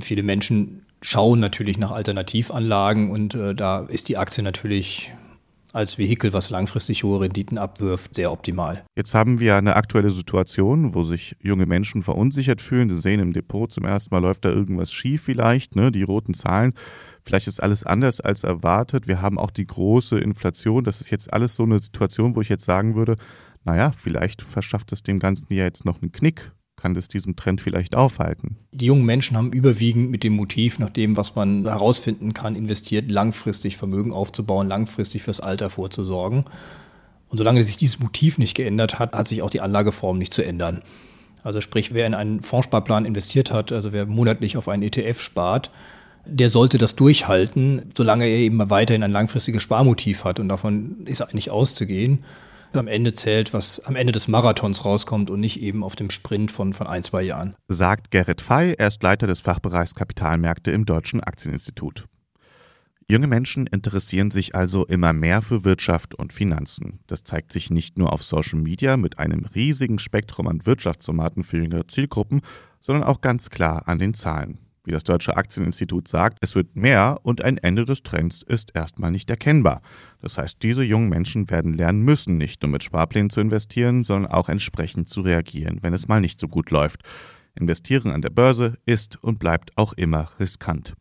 Viele 0.00 0.22
Menschen 0.22 0.84
schauen 1.02 1.40
natürlich 1.40 1.78
nach 1.78 1.92
Alternativanlagen 1.92 3.10
und 3.10 3.34
äh, 3.34 3.54
da 3.54 3.80
ist 3.80 4.08
die 4.08 4.18
Aktie 4.18 4.42
natürlich 4.42 5.12
als 5.72 5.98
Vehikel, 5.98 6.32
was 6.32 6.50
langfristig 6.50 7.04
hohe 7.04 7.20
Renditen 7.20 7.58
abwirft, 7.58 8.14
sehr 8.14 8.32
optimal. 8.32 8.84
Jetzt 8.96 9.14
haben 9.14 9.40
wir 9.40 9.56
eine 9.56 9.76
aktuelle 9.76 10.10
Situation, 10.10 10.94
wo 10.94 11.02
sich 11.02 11.36
junge 11.40 11.66
Menschen 11.66 12.02
verunsichert 12.02 12.60
fühlen. 12.60 12.90
Sie 12.90 13.00
sehen 13.00 13.20
im 13.20 13.32
Depot 13.32 13.70
zum 13.70 13.84
ersten 13.84 14.14
Mal 14.14 14.20
läuft 14.20 14.44
da 14.44 14.50
irgendwas 14.50 14.92
schief 14.92 15.22
vielleicht, 15.22 15.76
ne? 15.76 15.92
die 15.92 16.02
roten 16.02 16.34
Zahlen. 16.34 16.74
Vielleicht 17.24 17.46
ist 17.46 17.62
alles 17.62 17.84
anders 17.84 18.20
als 18.20 18.44
erwartet. 18.44 19.06
Wir 19.06 19.20
haben 19.22 19.38
auch 19.38 19.50
die 19.50 19.66
große 19.66 20.18
Inflation. 20.18 20.84
Das 20.84 21.00
ist 21.00 21.10
jetzt 21.10 21.32
alles 21.32 21.56
so 21.56 21.64
eine 21.64 21.78
Situation, 21.78 22.34
wo 22.34 22.40
ich 22.40 22.48
jetzt 22.48 22.64
sagen 22.64 22.94
würde, 22.94 23.16
naja, 23.64 23.92
vielleicht 23.96 24.42
verschafft 24.42 24.92
es 24.92 25.02
dem 25.02 25.18
Ganzen 25.18 25.52
ja 25.52 25.64
jetzt 25.64 25.84
noch 25.84 26.00
einen 26.00 26.12
Knick 26.12 26.52
kann 26.80 26.94
das 26.94 27.08
diesen 27.08 27.36
Trend 27.36 27.60
vielleicht 27.60 27.94
aufhalten? 27.94 28.56
Die 28.72 28.86
jungen 28.86 29.04
Menschen 29.04 29.36
haben 29.36 29.52
überwiegend 29.52 30.10
mit 30.10 30.24
dem 30.24 30.32
Motiv, 30.32 30.78
nach 30.78 30.90
dem, 30.90 31.16
was 31.16 31.34
man 31.34 31.66
herausfinden 31.66 32.34
kann, 32.34 32.56
investiert, 32.56 33.10
langfristig 33.10 33.76
Vermögen 33.76 34.12
aufzubauen, 34.12 34.68
langfristig 34.68 35.22
fürs 35.22 35.40
Alter 35.40 35.70
vorzusorgen. 35.70 36.44
Und 37.28 37.38
solange 37.38 37.62
sich 37.62 37.76
dieses 37.76 38.00
Motiv 38.00 38.38
nicht 38.38 38.56
geändert 38.56 38.98
hat, 38.98 39.12
hat 39.12 39.28
sich 39.28 39.42
auch 39.42 39.50
die 39.50 39.60
Anlageform 39.60 40.18
nicht 40.18 40.34
zu 40.34 40.44
ändern. 40.44 40.82
Also 41.42 41.60
sprich, 41.60 41.94
wer 41.94 42.06
in 42.06 42.14
einen 42.14 42.42
Fondssparplan 42.42 43.04
investiert 43.04 43.52
hat, 43.52 43.72
also 43.72 43.92
wer 43.92 44.06
monatlich 44.06 44.56
auf 44.56 44.68
einen 44.68 44.82
ETF 44.82 45.20
spart, 45.20 45.70
der 46.26 46.50
sollte 46.50 46.76
das 46.76 46.96
durchhalten, 46.96 47.82
solange 47.96 48.26
er 48.26 48.38
eben 48.38 48.70
weiterhin 48.70 49.02
ein 49.02 49.12
langfristiges 49.12 49.62
Sparmotiv 49.62 50.24
hat. 50.24 50.38
Und 50.38 50.48
davon 50.48 51.06
ist 51.06 51.22
eigentlich 51.22 51.50
auszugehen 51.50 52.24
am 52.76 52.88
Ende 52.88 53.12
zählt, 53.12 53.52
was 53.52 53.80
am 53.80 53.96
Ende 53.96 54.12
des 54.12 54.28
Marathons 54.28 54.84
rauskommt 54.84 55.30
und 55.30 55.40
nicht 55.40 55.60
eben 55.60 55.82
auf 55.82 55.96
dem 55.96 56.10
Sprint 56.10 56.50
von, 56.50 56.72
von 56.72 56.86
ein, 56.86 57.02
zwei 57.02 57.22
Jahren. 57.22 57.56
Sagt 57.68 58.10
Gerrit 58.10 58.40
Fey, 58.40 58.74
er 58.78 58.88
ist 58.88 59.02
Leiter 59.02 59.26
des 59.26 59.40
Fachbereichs 59.40 59.94
Kapitalmärkte 59.94 60.70
im 60.70 60.86
Deutschen 60.86 61.20
Aktieninstitut. 61.20 62.06
Junge 63.10 63.26
Menschen 63.26 63.66
interessieren 63.66 64.30
sich 64.30 64.54
also 64.54 64.86
immer 64.86 65.12
mehr 65.12 65.42
für 65.42 65.64
Wirtschaft 65.64 66.14
und 66.14 66.32
Finanzen. 66.32 67.00
Das 67.08 67.24
zeigt 67.24 67.50
sich 67.50 67.68
nicht 67.68 67.98
nur 67.98 68.12
auf 68.12 68.22
Social 68.22 68.60
Media 68.60 68.96
mit 68.96 69.18
einem 69.18 69.46
riesigen 69.46 69.98
Spektrum 69.98 70.46
an 70.46 70.64
Wirtschaftsformaten 70.64 71.42
für 71.42 71.56
jüngere 71.56 71.88
Zielgruppen, 71.88 72.40
sondern 72.80 73.02
auch 73.02 73.20
ganz 73.20 73.50
klar 73.50 73.88
an 73.88 73.98
den 73.98 74.14
Zahlen. 74.14 74.58
Wie 74.84 74.92
das 74.92 75.04
Deutsche 75.04 75.36
Aktieninstitut 75.36 76.08
sagt, 76.08 76.38
es 76.40 76.54
wird 76.54 76.74
mehr 76.74 77.20
und 77.22 77.42
ein 77.42 77.58
Ende 77.58 77.84
des 77.84 78.02
Trends 78.02 78.42
ist 78.42 78.74
erstmal 78.74 79.10
nicht 79.10 79.28
erkennbar. 79.28 79.82
Das 80.22 80.38
heißt, 80.38 80.62
diese 80.62 80.82
jungen 80.82 81.10
Menschen 81.10 81.50
werden 81.50 81.74
lernen 81.74 82.02
müssen, 82.02 82.38
nicht 82.38 82.62
nur 82.62 82.70
mit 82.70 82.82
Sparplänen 82.82 83.28
zu 83.28 83.40
investieren, 83.40 84.04
sondern 84.04 84.32
auch 84.32 84.48
entsprechend 84.48 85.08
zu 85.08 85.20
reagieren, 85.20 85.78
wenn 85.82 85.92
es 85.92 86.08
mal 86.08 86.20
nicht 86.20 86.40
so 86.40 86.48
gut 86.48 86.70
läuft. 86.70 87.02
Investieren 87.54 88.10
an 88.10 88.22
der 88.22 88.30
Börse 88.30 88.78
ist 88.86 89.22
und 89.22 89.38
bleibt 89.38 89.76
auch 89.76 89.92
immer 89.92 90.30
riskant. 90.38 90.94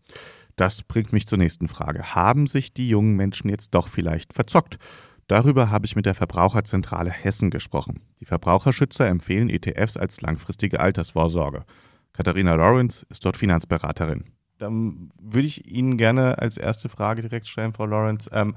Das 0.57 0.83
bringt 0.83 1.13
mich 1.13 1.25
zur 1.25 1.38
nächsten 1.38 1.69
Frage. 1.69 2.15
Haben 2.15 2.48
sich 2.48 2.74
die 2.74 2.89
jungen 2.89 3.15
Menschen 3.15 3.50
jetzt 3.50 3.74
doch 3.75 3.88
vielleicht 3.88 4.33
verzockt? 4.33 4.77
Darüber 5.27 5.69
habe 5.69 5.86
ich 5.86 5.95
mit 5.95 6.05
der 6.05 6.15
Verbraucherzentrale 6.15 7.12
Hessen 7.12 7.50
gesprochen. 7.50 8.01
Die 8.19 8.25
Verbraucherschützer 8.25 9.07
empfehlen 9.07 9.50
ETFs 9.50 9.95
als 9.95 10.19
langfristige 10.19 10.81
Altersvorsorge. 10.81 11.63
Katharina 12.19 12.55
Lawrence 12.55 13.05
ist 13.07 13.23
dort 13.23 13.38
Finanzberaterin. 13.38 14.25
Dann 14.57 15.09
würde 15.21 15.47
ich 15.47 15.71
Ihnen 15.71 15.95
gerne 15.95 16.38
als 16.38 16.57
erste 16.57 16.89
Frage 16.89 17.21
direkt 17.21 17.47
stellen, 17.47 17.71
Frau 17.71 17.85
Lawrence. 17.85 18.29
Ähm, 18.33 18.55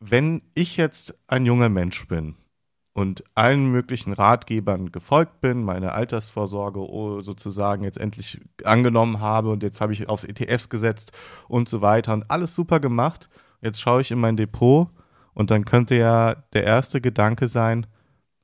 wenn 0.00 0.42
ich 0.54 0.76
jetzt 0.76 1.14
ein 1.28 1.46
junger 1.46 1.68
Mensch 1.68 2.08
bin 2.08 2.34
und 2.92 3.22
allen 3.36 3.70
möglichen 3.70 4.12
Ratgebern 4.12 4.90
gefolgt 4.90 5.40
bin, 5.40 5.62
meine 5.62 5.92
Altersvorsorge 5.92 6.80
oh, 6.80 7.20
sozusagen 7.20 7.84
jetzt 7.84 7.98
endlich 7.98 8.40
angenommen 8.64 9.20
habe 9.20 9.50
und 9.50 9.62
jetzt 9.62 9.80
habe 9.80 9.92
ich 9.92 10.08
aufs 10.08 10.24
ETFs 10.24 10.68
gesetzt 10.68 11.12
und 11.46 11.68
so 11.68 11.82
weiter 11.82 12.12
und 12.12 12.28
alles 12.28 12.56
super 12.56 12.80
gemacht. 12.80 13.28
Jetzt 13.60 13.80
schaue 13.80 14.00
ich 14.00 14.10
in 14.10 14.18
mein 14.18 14.36
Depot 14.36 14.88
und 15.32 15.52
dann 15.52 15.64
könnte 15.64 15.94
ja 15.94 16.34
der 16.54 16.64
erste 16.64 17.00
Gedanke 17.00 17.46
sein, 17.46 17.86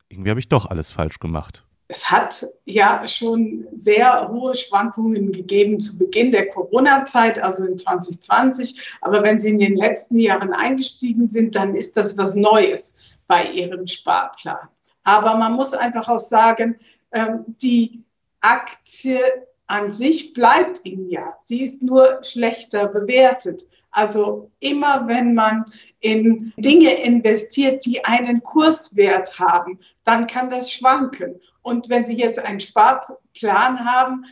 irgendwie 0.09 0.31
habe 0.31 0.38
ich 0.38 0.49
doch 0.49 0.67
alles 0.67 0.93
falsch 0.93 1.19
gemacht. 1.19 1.66
Es 1.88 2.11
hat 2.11 2.47
ja 2.64 3.07
schon 3.07 3.66
sehr 3.73 4.28
hohe 4.28 4.55
Schwankungen 4.55 5.31
gegeben 5.31 5.78
zu 5.78 5.99
Beginn 5.99 6.33
der 6.33 6.49
Corona-Zeit, 6.49 7.38
also 7.38 7.64
in 7.64 7.78
2020. 7.78 8.97
Aber 9.00 9.23
wenn 9.23 9.38
Sie 9.38 9.50
in 9.50 9.61
den 9.61 9.76
letzten 9.76 10.19
Jahren 10.19 10.52
eingestiegen 10.52 11.28
sind, 11.28 11.55
dann 11.55 11.76
ist 11.76 11.97
das 11.97 12.19
was 12.19 12.35
Neues 12.35 12.97
bei 13.28 13.45
Ihrem 13.50 13.87
Sparplan. 13.87 14.69
Aber 15.05 15.37
man 15.37 15.52
muss 15.52 15.73
einfach 15.73 16.09
auch 16.09 16.19
sagen, 16.19 16.76
ähm, 17.12 17.45
die 17.62 18.02
Aktie 18.40 19.21
an 19.69 19.93
sich 19.93 20.33
bleibt 20.33 20.85
Ihnen 20.85 21.11
ja. 21.11 21.37
Sie 21.40 21.62
ist 21.62 21.83
nur 21.83 22.21
schlechter 22.23 22.88
bewertet. 22.88 23.62
Also 23.90 24.50
immer 24.61 25.09
wenn 25.09 25.35
man 25.35 25.64
in 26.00 26.52
Dinge 26.59 27.02
investiert, 27.02 27.85
die 27.87 28.05
einen 28.05 28.43
Kurswert 28.43 29.38
haben, 29.38 29.78
dann 30.05 30.26
kann 30.26 30.50
das 30.50 30.73
schwanken. 30.73 31.40
Und 31.67 31.91
wenn 31.91 32.07
Sie 32.07 32.15
jetzt 32.15 32.39
einen 32.39 32.61
Sparplan 32.61 33.85
haben, 33.85 34.25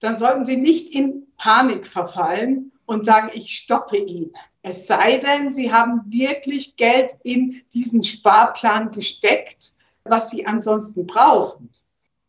dann 0.00 0.16
sollten 0.16 0.44
Sie 0.44 0.56
nicht 0.56 0.92
in 0.92 1.28
Panik 1.36 1.86
verfallen 1.86 2.72
und 2.86 3.06
sagen, 3.06 3.30
ich 3.32 3.54
stoppe 3.54 3.98
ihn. 3.98 4.32
Es 4.62 4.88
sei 4.88 5.18
denn, 5.18 5.52
Sie 5.52 5.72
haben 5.72 6.00
wirklich 6.06 6.76
Geld 6.76 7.12
in 7.22 7.62
diesen 7.72 8.02
Sparplan 8.02 8.90
gesteckt, 8.90 9.74
was 10.02 10.30
Sie 10.30 10.44
ansonsten 10.44 11.06
brauchen. 11.06 11.72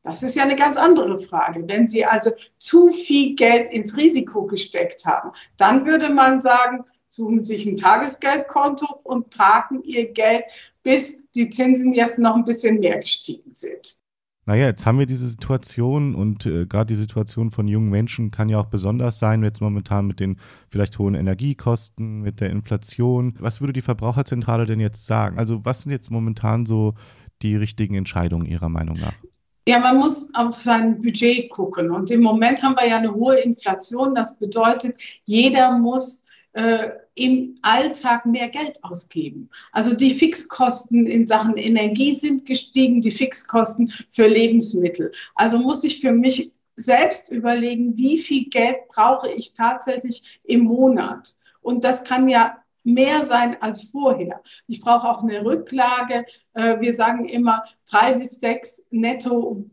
Das 0.03 0.21
ist 0.21 0.35
ja 0.35 0.43
eine 0.43 0.55
ganz 0.55 0.77
andere 0.77 1.17
Frage. 1.17 1.67
Wenn 1.67 1.87
Sie 1.87 2.05
also 2.05 2.29
zu 2.59 2.91
viel 2.91 3.33
Geld 3.33 3.67
ins 3.69 3.97
Risiko 3.97 4.45
gesteckt 4.45 5.03
haben, 5.03 5.31
dann 5.57 5.87
würde 5.87 6.09
man 6.09 6.39
sagen, 6.39 6.85
suchen 7.07 7.41
Sie 7.41 7.55
sich 7.55 7.65
ein 7.65 7.77
Tagesgeldkonto 7.77 8.99
und 9.01 9.31
parken 9.31 9.81
Ihr 9.81 10.11
Geld, 10.11 10.43
bis 10.83 11.23
die 11.31 11.49
Zinsen 11.49 11.93
jetzt 11.93 12.19
noch 12.19 12.35
ein 12.35 12.45
bisschen 12.45 12.81
mehr 12.81 12.99
gestiegen 12.99 13.51
sind. 13.51 13.97
Naja, 14.45 14.65
jetzt 14.65 14.85
haben 14.85 14.99
wir 14.99 15.05
diese 15.05 15.27
Situation 15.27 16.15
und 16.15 16.45
äh, 16.45 16.65
gerade 16.65 16.87
die 16.87 16.95
Situation 16.95 17.49
von 17.49 17.67
jungen 17.67 17.89
Menschen 17.89 18.29
kann 18.29 18.49
ja 18.49 18.59
auch 18.59 18.65
besonders 18.65 19.17
sein, 19.17 19.41
jetzt 19.41 19.61
momentan 19.61 20.05
mit 20.05 20.19
den 20.19 20.37
vielleicht 20.69 20.99
hohen 20.99 21.15
Energiekosten, 21.15 22.21
mit 22.21 22.41
der 22.41 22.49
Inflation. 22.49 23.35
Was 23.39 23.61
würde 23.61 23.71
die 23.71 23.81
Verbraucherzentrale 23.81 24.65
denn 24.65 24.81
jetzt 24.81 25.05
sagen? 25.05 25.37
Also 25.37 25.63
was 25.63 25.83
sind 25.83 25.93
jetzt 25.93 26.11
momentan 26.11 26.65
so 26.65 26.93
die 27.41 27.55
richtigen 27.55 27.95
Entscheidungen 27.95 28.45
Ihrer 28.45 28.69
Meinung 28.69 28.97
nach? 28.99 29.13
Ja, 29.65 29.79
man 29.79 29.97
muss 29.97 30.29
auf 30.35 30.57
sein 30.57 31.01
Budget 31.01 31.49
gucken. 31.49 31.89
Und 31.91 32.11
im 32.11 32.21
Moment 32.21 32.61
haben 32.61 32.75
wir 32.75 32.87
ja 32.87 32.97
eine 32.97 33.13
hohe 33.13 33.37
Inflation. 33.37 34.13
Das 34.13 34.37
bedeutet, 34.37 34.97
jeder 35.23 35.77
muss 35.77 36.25
äh, 36.51 36.89
im 37.15 37.55
Alltag 37.61 38.25
mehr 38.25 38.49
Geld 38.49 38.83
ausgeben. 38.83 39.49
Also 39.71 39.95
die 39.95 40.15
Fixkosten 40.15 41.05
in 41.05 41.25
Sachen 41.25 41.57
Energie 41.57 42.13
sind 42.15 42.45
gestiegen, 42.45 43.01
die 43.01 43.11
Fixkosten 43.11 43.91
für 44.09 44.27
Lebensmittel. 44.27 45.11
Also 45.35 45.59
muss 45.59 45.83
ich 45.83 46.01
für 46.01 46.11
mich 46.11 46.51
selbst 46.75 47.29
überlegen, 47.29 47.95
wie 47.97 48.17
viel 48.17 48.49
Geld 48.49 48.87
brauche 48.87 49.31
ich 49.31 49.53
tatsächlich 49.53 50.39
im 50.43 50.61
Monat. 50.61 51.35
Und 51.61 51.83
das 51.83 52.03
kann 52.03 52.27
ja 52.27 52.57
mehr 52.83 53.25
sein 53.25 53.61
als 53.61 53.83
vorher. 53.83 54.41
Ich 54.67 54.81
brauche 54.81 55.07
auch 55.07 55.23
eine 55.23 55.43
Rücklage. 55.45 56.25
Äh, 56.53 56.79
wir 56.81 56.93
sagen 56.93 57.25
immer 57.25 57.63
drei 57.89 58.15
bis 58.15 58.39
sechs 58.39 58.83
netto 58.89 59.65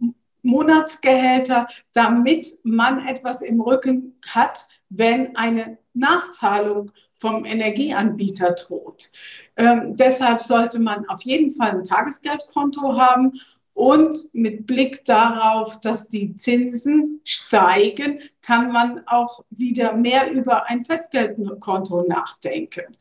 Monatsgehälter, 0.42 1.66
damit 1.92 2.58
man 2.62 3.06
etwas 3.06 3.42
im 3.42 3.60
Rücken 3.60 4.18
hat, 4.26 4.66
wenn 4.88 5.36
eine 5.36 5.78
Nachzahlung 5.94 6.92
vom 7.14 7.44
Energieanbieter 7.44 8.52
droht. 8.52 9.10
Ähm, 9.56 9.96
deshalb 9.96 10.40
sollte 10.40 10.78
man 10.78 11.08
auf 11.08 11.22
jeden 11.22 11.52
Fall 11.52 11.70
ein 11.70 11.84
Tagesgeldkonto 11.84 12.96
haben 12.98 13.32
und 13.74 14.34
mit 14.34 14.66
Blick 14.66 15.04
darauf, 15.04 15.80
dass 15.80 16.08
die 16.08 16.36
Zinsen 16.36 17.20
steigen, 17.24 18.20
kann 18.42 18.72
man 18.72 19.02
auch 19.06 19.44
wieder 19.50 19.94
mehr 19.94 20.30
über 20.30 20.68
ein 20.68 20.84
Festgeldkonto 20.84 22.02
nachdenken. 22.08 22.96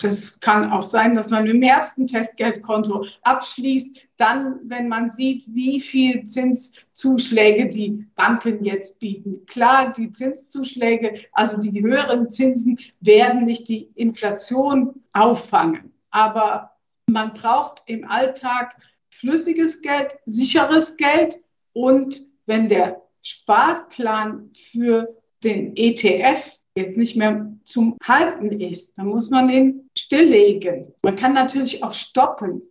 Das 0.00 0.40
kann 0.40 0.70
auch 0.72 0.82
sein, 0.82 1.14
dass 1.14 1.30
man 1.30 1.46
im 1.46 1.60
Herbst 1.60 1.98
ein 1.98 2.08
Festgeldkonto 2.08 3.04
abschließt. 3.22 4.00
Dann, 4.16 4.58
wenn 4.64 4.88
man 4.88 5.10
sieht, 5.10 5.44
wie 5.48 5.78
viel 5.78 6.24
Zinszuschläge 6.24 7.68
die 7.68 8.06
Banken 8.14 8.64
jetzt 8.64 8.98
bieten. 8.98 9.44
Klar, 9.46 9.92
die 9.92 10.10
Zinszuschläge, 10.10 11.20
also 11.32 11.60
die 11.60 11.82
höheren 11.82 12.30
Zinsen, 12.30 12.78
werden 13.00 13.44
nicht 13.44 13.68
die 13.68 13.90
Inflation 13.94 15.02
auffangen. 15.12 15.92
Aber 16.10 16.70
man 17.06 17.34
braucht 17.34 17.82
im 17.86 18.08
Alltag 18.08 18.76
flüssiges 19.10 19.82
Geld, 19.82 20.16
sicheres 20.26 20.96
Geld 20.96 21.36
und 21.72 22.20
wenn 22.46 22.68
der 22.68 23.02
Sparplan 23.22 24.50
für 24.54 25.08
den 25.44 25.76
ETF 25.76 26.60
jetzt 26.74 26.96
nicht 26.96 27.16
mehr 27.16 27.52
zum 27.64 27.96
Halten 28.02 28.48
ist, 28.48 28.96
dann 28.96 29.06
muss 29.06 29.30
man 29.30 29.48
den 29.48 29.90
stilllegen. 29.96 30.92
Man 31.02 31.16
kann 31.16 31.34
natürlich 31.34 31.82
auch 31.82 31.92
stoppen. 31.92 32.62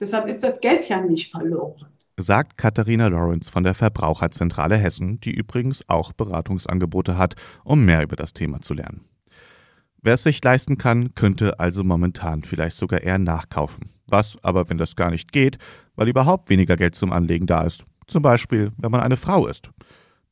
Deshalb 0.00 0.28
ist 0.28 0.44
das 0.44 0.60
Geld 0.60 0.88
ja 0.88 1.00
nicht 1.00 1.30
verloren. 1.30 1.86
Sagt 2.20 2.56
Katharina 2.56 3.08
Lawrence 3.08 3.50
von 3.50 3.62
der 3.62 3.74
Verbraucherzentrale 3.74 4.76
Hessen, 4.76 5.20
die 5.20 5.30
übrigens 5.30 5.88
auch 5.88 6.12
Beratungsangebote 6.12 7.16
hat, 7.16 7.34
um 7.64 7.84
mehr 7.84 8.02
über 8.02 8.16
das 8.16 8.32
Thema 8.32 8.60
zu 8.60 8.74
lernen. 8.74 9.04
Wer 10.00 10.14
es 10.14 10.22
sich 10.22 10.42
leisten 10.42 10.78
kann, 10.78 11.14
könnte 11.14 11.58
also 11.58 11.82
momentan 11.82 12.42
vielleicht 12.42 12.76
sogar 12.76 13.02
eher 13.02 13.18
nachkaufen. 13.18 13.90
Was 14.06 14.42
aber, 14.44 14.68
wenn 14.70 14.78
das 14.78 14.96
gar 14.96 15.10
nicht 15.10 15.32
geht, 15.32 15.58
weil 15.96 16.08
überhaupt 16.08 16.50
weniger 16.50 16.76
Geld 16.76 16.94
zum 16.94 17.12
Anlegen 17.12 17.46
da 17.46 17.64
ist. 17.64 17.84
Zum 18.06 18.22
Beispiel, 18.22 18.72
wenn 18.78 18.90
man 18.90 19.00
eine 19.00 19.16
Frau 19.16 19.46
ist. 19.46 19.70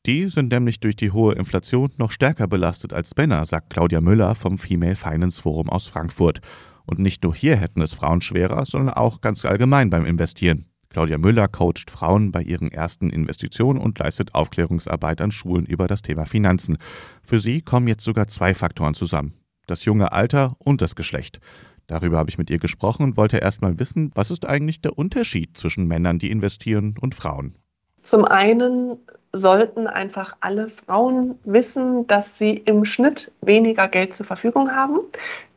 Die 0.05 0.29
sind 0.29 0.51
nämlich 0.51 0.79
durch 0.79 0.95
die 0.95 1.11
hohe 1.11 1.35
Inflation 1.35 1.91
noch 1.97 2.11
stärker 2.11 2.47
belastet 2.47 2.93
als 2.93 3.15
Männer, 3.17 3.45
sagt 3.45 3.69
Claudia 3.69 3.99
Müller 3.99 4.35
vom 4.35 4.57
Female 4.57 4.95
Finance 4.95 5.41
Forum 5.41 5.69
aus 5.69 5.87
Frankfurt. 5.87 6.39
Und 6.85 6.99
nicht 6.99 7.23
nur 7.23 7.35
hier 7.35 7.57
hätten 7.57 7.81
es 7.81 7.93
Frauen 7.93 8.21
schwerer, 8.21 8.65
sondern 8.65 8.95
auch 8.95 9.19
ganz 9.19 9.43
allgemein 9.43 9.89
beim 9.89 10.05
Investieren. 10.05 10.65
Claudia 10.89 11.17
Müller 11.17 11.49
coacht 11.49 11.91
Frauen 11.91 12.31
bei 12.31 12.41
ihren 12.41 12.71
ersten 12.71 13.09
Investitionen 13.09 13.79
und 13.79 13.99
leistet 13.99 14.33
Aufklärungsarbeit 14.33 15.19
an 15.19 15.31
Schulen 15.31 15.65
über 15.65 15.87
das 15.87 16.01
Thema 16.01 16.25
Finanzen. 16.25 16.77
Für 17.21 17.39
sie 17.39 17.61
kommen 17.61 17.89
jetzt 17.89 18.05
sogar 18.05 18.29
zwei 18.29 18.53
Faktoren 18.53 18.93
zusammen. 18.93 19.33
Das 19.67 19.85
junge 19.85 20.11
Alter 20.11 20.55
und 20.57 20.81
das 20.81 20.95
Geschlecht. 20.95 21.39
Darüber 21.87 22.17
habe 22.17 22.29
ich 22.29 22.37
mit 22.37 22.49
ihr 22.49 22.59
gesprochen 22.59 23.03
und 23.03 23.17
wollte 23.17 23.37
erst 23.37 23.61
mal 23.61 23.79
wissen, 23.79 24.11
was 24.15 24.31
ist 24.31 24.45
eigentlich 24.45 24.81
der 24.81 24.97
Unterschied 24.97 25.57
zwischen 25.57 25.87
Männern, 25.87 26.19
die 26.19 26.31
investieren, 26.31 26.95
und 26.99 27.15
Frauen? 27.15 27.55
Zum 28.03 28.25
einen 28.25 28.97
sollten 29.33 29.87
einfach 29.87 30.35
alle 30.39 30.69
Frauen 30.69 31.37
wissen, 31.43 32.07
dass 32.07 32.37
sie 32.37 32.55
im 32.55 32.85
Schnitt 32.85 33.31
weniger 33.41 33.87
Geld 33.87 34.13
zur 34.13 34.25
Verfügung 34.25 34.71
haben, 34.71 34.99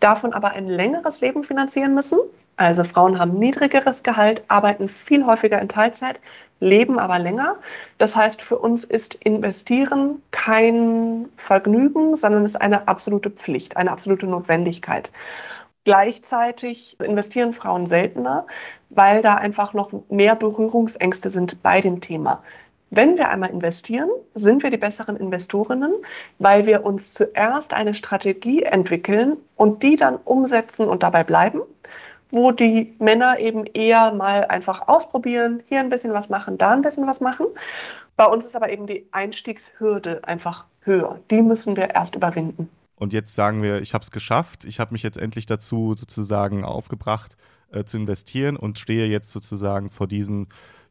davon 0.01 0.33
aber 0.33 0.53
ein 0.53 0.69
längeres 0.69 1.21
Leben 1.21 1.43
finanzieren 1.43 1.95
müssen. 1.95 2.19
Also 2.61 2.85
Frauen 2.85 3.19
haben 3.19 3.39
niedrigeres 3.39 4.03
Gehalt, 4.03 4.45
arbeiten 4.49 4.87
viel 4.87 5.25
häufiger 5.25 5.59
in 5.63 5.71
Teilzeit, 5.71 6.21
leben 6.61 6.99
aber 6.99 7.19
länger. 7.19 7.57
Das 7.97 8.15
heißt, 8.15 8.43
für 8.43 8.59
uns 8.59 8.85
ist 8.85 9.15
Investieren 9.15 10.21
kein 10.31 11.31
Vergnügen, 11.39 12.19
sondern 12.19 12.45
ist 12.45 12.61
eine 12.61 12.87
absolute 12.87 13.31
Pflicht, 13.31 13.79
eine 13.79 13.91
absolute 13.91 14.27
Notwendigkeit. 14.27 15.11
Gleichzeitig 15.85 16.99
investieren 17.03 17.55
Frauen 17.55 17.87
seltener, 17.87 18.47
weil 18.91 19.23
da 19.23 19.37
einfach 19.37 19.73
noch 19.73 19.91
mehr 20.11 20.37
Berührungsängste 20.37 21.31
sind 21.31 21.63
bei 21.63 21.81
dem 21.81 22.03
Thema. 22.03 22.43
Wenn 22.91 23.17
wir 23.17 23.31
einmal 23.31 23.49
investieren, 23.49 24.11
sind 24.35 24.63
wir 24.63 24.71
die 24.71 24.77
besseren 24.77 25.17
Investorinnen, 25.17 25.95
weil 26.39 26.67
wir 26.67 26.85
uns 26.85 27.15
zuerst 27.15 27.73
eine 27.73 27.95
Strategie 27.95 28.65
entwickeln 28.65 29.39
und 29.57 29.83
die 29.83 29.97
dann 29.97 30.17
umsetzen 30.17 30.89
und 30.89 31.03
dabei 31.03 31.25
bleiben, 31.25 31.63
wo 32.31 32.53
die 32.53 32.95
Männer 32.99 33.39
eben 33.39 33.65
eher 33.67 34.13
mal 34.13 34.45
einfach 34.47 34.89
ausprobieren, 34.89 35.63
hier 35.69 35.81
ein 35.81 35.89
bisschen 35.89 36.13
was 36.13 36.29
machen, 36.29 36.59
da 36.59 36.73
ein 36.73 36.83
bisschen 36.83 37.07
was 37.07 37.21
machen. 37.21 37.47
Bei 38.17 38.27
uns 38.27 38.45
ist 38.45 38.57
aber 38.57 38.71
eben 38.71 38.87
die 38.87 39.07
Einstiegshürde 39.13 40.23
einfach 40.25 40.67
höher. 40.81 41.21
Die 41.31 41.43
müssen 41.43 41.77
wir 41.77 41.91
erst 41.91 42.15
überwinden. 42.15 42.69
Und 42.97 43.13
jetzt 43.13 43.35
sagen 43.35 43.63
wir, 43.63 43.81
ich 43.81 43.95
habe 43.95 44.03
es 44.03 44.11
geschafft, 44.11 44.65
ich 44.65 44.79
habe 44.79 44.93
mich 44.93 45.03
jetzt 45.03 45.17
endlich 45.17 45.47
dazu 45.47 45.95
sozusagen 45.95 46.65
aufgebracht 46.65 47.37
äh, 47.73 47.85
zu 47.85 47.97
investieren 47.97 48.57
und 48.57 48.79
stehe 48.79 49.07
jetzt 49.07 49.31
sozusagen 49.31 49.91
vor 49.91 50.07
diesen 50.07 50.49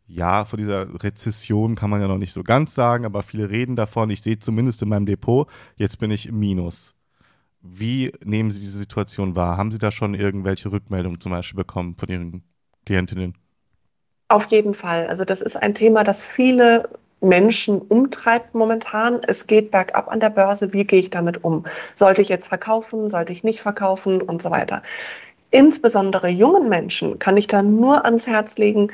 ja, 0.09 0.43
vor 0.45 0.57
dieser 0.57 1.03
Rezession 1.03 1.75
kann 1.75 1.91
man 1.91 2.01
ja 2.01 2.07
noch 2.07 2.17
nicht 2.17 2.33
so 2.33 2.41
ganz 2.41 2.73
sagen, 2.73 3.05
aber 3.05 3.21
viele 3.21 3.51
reden 3.51 3.75
davon. 3.75 4.09
Ich 4.09 4.23
sehe 4.23 4.39
zumindest 4.39 4.81
in 4.81 4.89
meinem 4.89 5.05
Depot, 5.05 5.47
jetzt 5.75 5.99
bin 5.99 6.09
ich 6.09 6.25
im 6.25 6.39
Minus. 6.39 6.95
Wie 7.61 8.11
nehmen 8.23 8.51
Sie 8.51 8.61
diese 8.61 8.77
Situation 8.77 9.35
wahr? 9.35 9.57
Haben 9.57 9.71
Sie 9.71 9.79
da 9.79 9.91
schon 9.91 10.13
irgendwelche 10.13 10.71
Rückmeldungen 10.71 11.19
zum 11.19 11.31
Beispiel 11.31 11.57
bekommen 11.57 11.95
von 11.97 12.09
Ihren 12.09 12.43
Klientinnen? 12.85 13.37
Auf 14.29 14.45
jeden 14.47 14.73
Fall. 14.73 15.07
Also 15.07 15.25
das 15.25 15.41
ist 15.41 15.57
ein 15.57 15.73
Thema, 15.73 16.03
das 16.03 16.23
viele 16.23 16.89
Menschen 17.21 17.81
umtreibt 17.81 18.55
momentan. 18.55 19.21
Es 19.27 19.47
geht 19.47 19.71
bergab 19.71 20.07
an 20.07 20.19
der 20.19 20.29
Börse. 20.29 20.71
Wie 20.71 20.85
gehe 20.85 20.99
ich 20.99 21.09
damit 21.09 21.43
um? 21.43 21.65
Sollte 21.95 22.21
ich 22.21 22.29
jetzt 22.29 22.47
verkaufen? 22.47 23.09
Sollte 23.09 23.33
ich 23.33 23.43
nicht 23.43 23.59
verkaufen? 23.59 24.21
Und 24.21 24.41
so 24.41 24.51
weiter. 24.51 24.83
Insbesondere 25.51 26.29
jungen 26.29 26.69
Menschen 26.69 27.17
kann 27.19 27.35
ich 27.35 27.47
da 27.47 27.63
nur 27.63 28.05
ans 28.05 28.27
Herz 28.27 28.57
legen, 28.57 28.91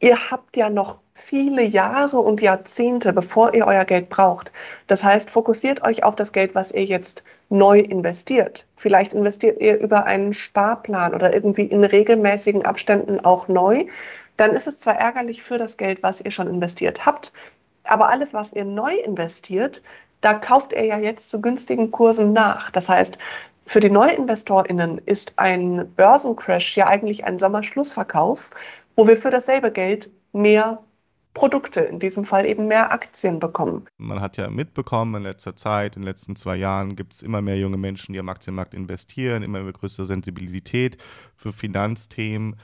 ihr 0.00 0.30
habt 0.30 0.56
ja 0.56 0.70
noch 0.70 1.00
viele 1.14 1.62
Jahre 1.62 2.18
und 2.18 2.40
Jahrzehnte, 2.40 3.12
bevor 3.12 3.54
ihr 3.54 3.66
euer 3.66 3.84
Geld 3.84 4.08
braucht. 4.08 4.52
Das 4.86 5.02
heißt, 5.02 5.30
fokussiert 5.30 5.84
euch 5.84 6.04
auf 6.04 6.16
das 6.16 6.32
Geld, 6.32 6.54
was 6.54 6.72
ihr 6.72 6.84
jetzt 6.84 7.22
neu 7.50 7.80
investiert. 7.80 8.66
Vielleicht 8.76 9.12
investiert 9.14 9.60
ihr 9.60 9.80
über 9.80 10.04
einen 10.04 10.32
Sparplan 10.32 11.14
oder 11.14 11.34
irgendwie 11.34 11.64
in 11.64 11.82
regelmäßigen 11.82 12.64
Abständen 12.64 13.20
auch 13.24 13.48
neu. 13.48 13.86
Dann 14.36 14.52
ist 14.52 14.68
es 14.68 14.78
zwar 14.78 14.96
ärgerlich 14.96 15.42
für 15.42 15.58
das 15.58 15.76
Geld, 15.76 16.02
was 16.02 16.20
ihr 16.20 16.30
schon 16.30 16.46
investiert 16.46 17.04
habt, 17.04 17.32
aber 17.84 18.08
alles, 18.10 18.34
was 18.34 18.52
ihr 18.52 18.64
neu 18.64 18.94
investiert, 18.94 19.82
da 20.20 20.34
kauft 20.34 20.72
ihr 20.72 20.84
ja 20.84 20.98
jetzt 20.98 21.30
zu 21.30 21.40
günstigen 21.40 21.90
Kursen 21.90 22.32
nach. 22.32 22.70
Das 22.70 22.88
heißt, 22.88 23.18
für 23.66 23.80
die 23.80 23.90
NeuinvestorInnen 23.90 24.98
ist 25.06 25.32
ein 25.36 25.92
Börsencrash 25.94 26.76
ja 26.76 26.86
eigentlich 26.86 27.24
ein 27.24 27.38
Sommerschlussverkauf, 27.38 28.50
wo 28.98 29.06
wir 29.06 29.16
für 29.16 29.30
dasselbe 29.30 29.70
Geld 29.70 30.10
mehr 30.32 30.82
Produkte, 31.32 31.82
in 31.82 32.00
diesem 32.00 32.24
Fall 32.24 32.44
eben 32.44 32.66
mehr 32.66 32.90
Aktien 32.90 33.38
bekommen. 33.38 33.84
Man 33.96 34.20
hat 34.20 34.36
ja 34.36 34.50
mitbekommen, 34.50 35.14
in 35.14 35.22
letzter 35.22 35.54
Zeit, 35.54 35.94
in 35.94 36.02
den 36.02 36.08
letzten 36.08 36.34
zwei 36.34 36.56
Jahren 36.56 36.96
gibt 36.96 37.14
es 37.14 37.22
immer 37.22 37.40
mehr 37.40 37.56
junge 37.56 37.76
Menschen, 37.76 38.12
die 38.12 38.18
am 38.18 38.28
Aktienmarkt 38.28 38.74
investieren, 38.74 39.44
immer 39.44 39.62
mehr 39.62 39.72
größere 39.72 40.04
Sensibilität 40.04 40.98
für 41.36 41.52
Finanzthemen. 41.52 42.56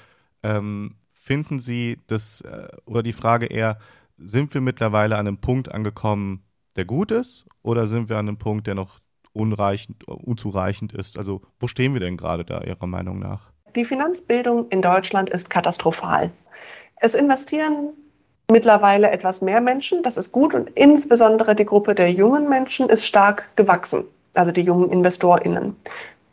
Ähm, 0.43 0.97
finden 1.12 1.61
Sie 1.61 2.00
das, 2.09 2.41
äh, 2.41 2.67
oder 2.85 3.05
die 3.05 3.12
Frage 3.12 3.47
eher, 3.47 3.79
sind 4.19 4.55
wir 4.55 4.61
mittlerweile 4.61 5.14
an 5.14 5.29
einem 5.29 5.38
Punkt 5.38 5.71
angekommen, 5.71 6.43
der 6.75 6.85
gut 6.85 7.12
ist, 7.12 7.47
oder 7.62 7.87
sind 7.87 8.09
wir 8.09 8.17
an 8.17 8.26
einem 8.26 8.38
Punkt, 8.38 8.67
der 8.67 8.75
noch 8.75 8.99
unreichend, 9.33 10.03
unzureichend 10.09 10.95
ist? 10.95 11.17
Also, 11.17 11.43
wo 11.61 11.69
stehen 11.69 11.93
wir 11.93 12.00
denn 12.00 12.17
gerade 12.17 12.45
da 12.45 12.61
Ihrer 12.62 12.88
Meinung 12.88 13.21
nach? 13.21 13.53
Die 13.75 13.85
Finanzbildung 13.85 14.69
in 14.69 14.83
Deutschland 14.83 15.31
ist 15.31 15.50
katastrophal. 15.50 16.31
Es 17.00 17.14
investieren 17.14 17.88
mittlerweile 18.49 19.11
etwas 19.11 19.40
mehr 19.40 19.61
Menschen, 19.61 20.02
das 20.02 20.16
ist 20.16 20.31
gut 20.31 20.54
und 20.54 20.71
insbesondere 20.76 21.57
die 21.57 21.64
Gruppe 21.64 21.95
der 21.95 22.12
jungen 22.12 22.49
Menschen 22.49 22.88
ist 22.88 23.04
stark 23.04 23.50
gewachsen, 23.57 24.04
also 24.35 24.52
die 24.52 24.61
jungen 24.61 24.90
Investorinnen. 24.90 25.75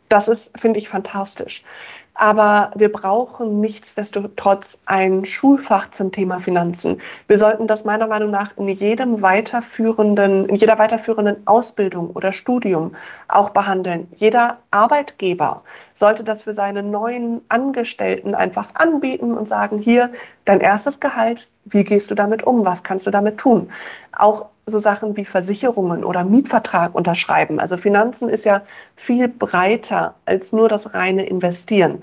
Das 0.08 0.28
ist, 0.28 0.58
finde 0.60 0.78
ich, 0.78 0.88
fantastisch. 0.88 1.64
Aber 2.14 2.70
wir 2.76 2.92
brauchen 2.92 3.60
nichtsdestotrotz 3.60 4.80
ein 4.84 5.24
Schulfach 5.24 5.90
zum 5.90 6.12
Thema 6.12 6.40
Finanzen. 6.40 7.00
Wir 7.26 7.38
sollten 7.38 7.66
das 7.66 7.84
meiner 7.84 8.06
Meinung 8.06 8.30
nach 8.30 8.56
in 8.58 8.68
jedem 8.68 9.22
weiterführenden, 9.22 10.46
in 10.46 10.56
jeder 10.56 10.78
weiterführenden 10.78 11.46
Ausbildung 11.46 12.10
oder 12.10 12.32
Studium 12.32 12.92
auch 13.28 13.50
behandeln. 13.50 14.08
Jeder 14.14 14.58
Arbeitgeber 14.70 15.62
sollte 15.94 16.22
das 16.22 16.42
für 16.42 16.52
seine 16.52 16.82
neuen 16.82 17.40
Angestellten 17.48 18.34
einfach 18.34 18.68
anbieten 18.74 19.34
und 19.34 19.48
sagen, 19.48 19.78
hier 19.78 20.12
dein 20.44 20.60
erstes 20.60 21.00
Gehalt, 21.00 21.48
wie 21.64 21.84
gehst 21.84 22.10
du 22.10 22.14
damit 22.14 22.42
um? 22.42 22.64
Was 22.66 22.82
kannst 22.82 23.06
du 23.06 23.10
damit 23.10 23.38
tun? 23.38 23.70
Auch 24.12 24.46
so 24.72 24.80
Sachen 24.80 25.16
wie 25.16 25.24
Versicherungen 25.24 26.04
oder 26.04 26.24
Mietvertrag 26.24 26.94
unterschreiben. 26.94 27.60
Also 27.60 27.76
Finanzen 27.76 28.28
ist 28.28 28.44
ja 28.44 28.62
viel 28.96 29.28
breiter 29.28 30.16
als 30.24 30.52
nur 30.52 30.68
das 30.68 30.94
reine 30.94 31.24
Investieren. 31.26 32.02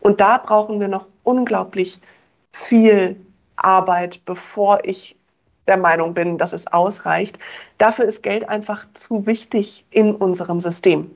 Und 0.00 0.20
da 0.20 0.36
brauchen 0.38 0.80
wir 0.80 0.88
noch 0.88 1.06
unglaublich 1.22 2.00
viel 2.52 3.16
Arbeit, 3.56 4.20
bevor 4.26 4.80
ich 4.84 5.16
der 5.68 5.76
Meinung 5.76 6.12
bin, 6.12 6.38
dass 6.38 6.52
es 6.52 6.66
ausreicht. 6.66 7.38
Dafür 7.78 8.04
ist 8.04 8.22
Geld 8.22 8.48
einfach 8.48 8.84
zu 8.94 9.26
wichtig 9.26 9.84
in 9.90 10.14
unserem 10.14 10.60
System. 10.60 11.10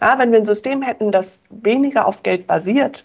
Ja, 0.00 0.18
wenn 0.18 0.32
wir 0.32 0.38
ein 0.38 0.44
System 0.44 0.82
hätten, 0.82 1.12
das 1.12 1.42
weniger 1.50 2.06
auf 2.06 2.22
Geld 2.22 2.46
basiert, 2.46 3.04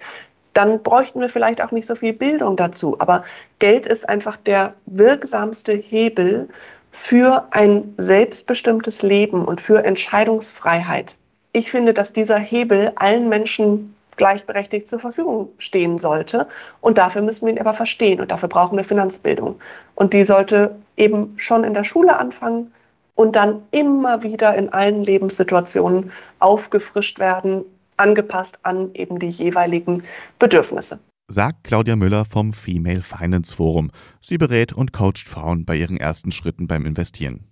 dann 0.54 0.82
bräuchten 0.82 1.22
wir 1.22 1.30
vielleicht 1.30 1.62
auch 1.62 1.72
nicht 1.72 1.86
so 1.86 1.96
viel 1.96 2.14
Bildung 2.14 2.58
dazu. 2.58 3.00
Aber 3.00 3.24
Geld 3.60 3.86
ist 3.86 4.10
einfach 4.10 4.38
der 4.38 4.74
wirksamste 4.86 5.74
Hebel 5.74 6.50
für 6.92 7.48
ein 7.52 7.94
selbstbestimmtes 7.98 9.02
Leben 9.02 9.46
und 9.46 9.62
für 9.62 9.84
Entscheidungsfreiheit. 9.86 11.16
Ich 11.54 11.72
finde, 11.72 11.94
dass 11.94 12.14
dieser 12.14 12.38
Hebel 12.38 12.92
allen 12.96 13.30
Menschen 13.30 13.96
gleichberechtigt 14.20 14.88
zur 14.88 15.00
Verfügung 15.00 15.50
stehen 15.58 15.98
sollte. 15.98 16.48
Und 16.82 17.00
dafür 17.00 17.24
müssen 17.24 17.48
wir 17.48 17.54
ihn 17.54 17.60
aber 17.60 17.74
verstehen. 17.74 18.20
Und 18.20 18.32
dafür 18.32 18.50
brauchen 18.50 18.78
wir 18.78 18.84
Finanzbildung. 18.84 19.60
Und 19.96 20.14
die 20.14 20.26
sollte 20.26 20.76
eben 20.98 21.34
schon 21.38 21.64
in 21.64 21.74
der 21.74 21.84
Schule 21.84 22.20
anfangen 22.20 22.72
und 23.16 23.36
dann 23.36 23.64
immer 23.72 24.22
wieder 24.22 24.56
in 24.56 24.72
allen 24.72 25.04
Lebenssituationen 25.04 26.12
aufgefrischt 26.40 27.18
werden, 27.18 27.66
angepasst 27.98 28.60
an 28.64 28.92
eben 28.94 29.20
die 29.20 29.30
jeweiligen 29.30 30.04
Bedürfnisse 30.38 31.00
sagt 31.30 31.64
Claudia 31.64 31.96
Müller 31.96 32.26
vom 32.26 32.54
Female 32.54 33.04
Finance 33.04 33.56
Forum. 33.56 33.92
Sie 34.20 34.40
berät 34.40 34.74
und 34.74 34.92
coacht 34.94 35.30
Frauen 35.30 35.64
bei 35.64 35.76
ihren 35.76 35.98
ersten 35.98 36.32
Schritten 36.32 36.68
beim 36.68 36.88
Investieren. 36.88 37.46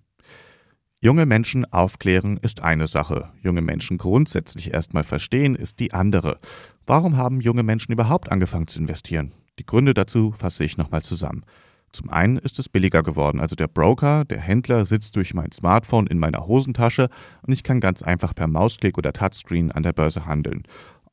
Junge 1.00 1.26
Menschen 1.26 1.64
aufklären 1.64 2.38
ist 2.38 2.60
eine 2.60 2.88
Sache, 2.88 3.30
junge 3.40 3.62
Menschen 3.62 3.96
grundsätzlich 3.96 4.74
erstmal 4.74 5.04
verstehen 5.04 5.54
ist 5.54 5.78
die 5.78 5.94
andere. 5.94 6.40
Warum 6.86 7.16
haben 7.16 7.40
junge 7.40 7.62
Menschen 7.62 7.92
überhaupt 7.92 8.32
angefangen 8.32 8.66
zu 8.66 8.80
investieren? 8.80 9.32
Die 9.60 9.66
Gründe 9.66 9.94
dazu 9.94 10.32
fasse 10.32 10.64
ich 10.64 10.76
nochmal 10.76 11.02
zusammen. 11.02 11.44
Zum 11.92 12.10
einen 12.10 12.36
ist 12.36 12.58
es 12.58 12.68
billiger 12.68 13.02
geworden, 13.02 13.40
also 13.40 13.56
der 13.56 13.68
Broker, 13.68 14.24
der 14.24 14.40
Händler 14.40 14.84
sitzt 14.84 15.16
durch 15.16 15.32
mein 15.32 15.52
Smartphone 15.52 16.06
in 16.06 16.18
meiner 16.18 16.46
Hosentasche 16.46 17.08
und 17.42 17.52
ich 17.52 17.62
kann 17.62 17.80
ganz 17.80 18.02
einfach 18.02 18.34
per 18.34 18.46
Mausklick 18.46 18.98
oder 18.98 19.12
Touchscreen 19.12 19.72
an 19.72 19.84
der 19.84 19.94
Börse 19.94 20.26
handeln. 20.26 20.64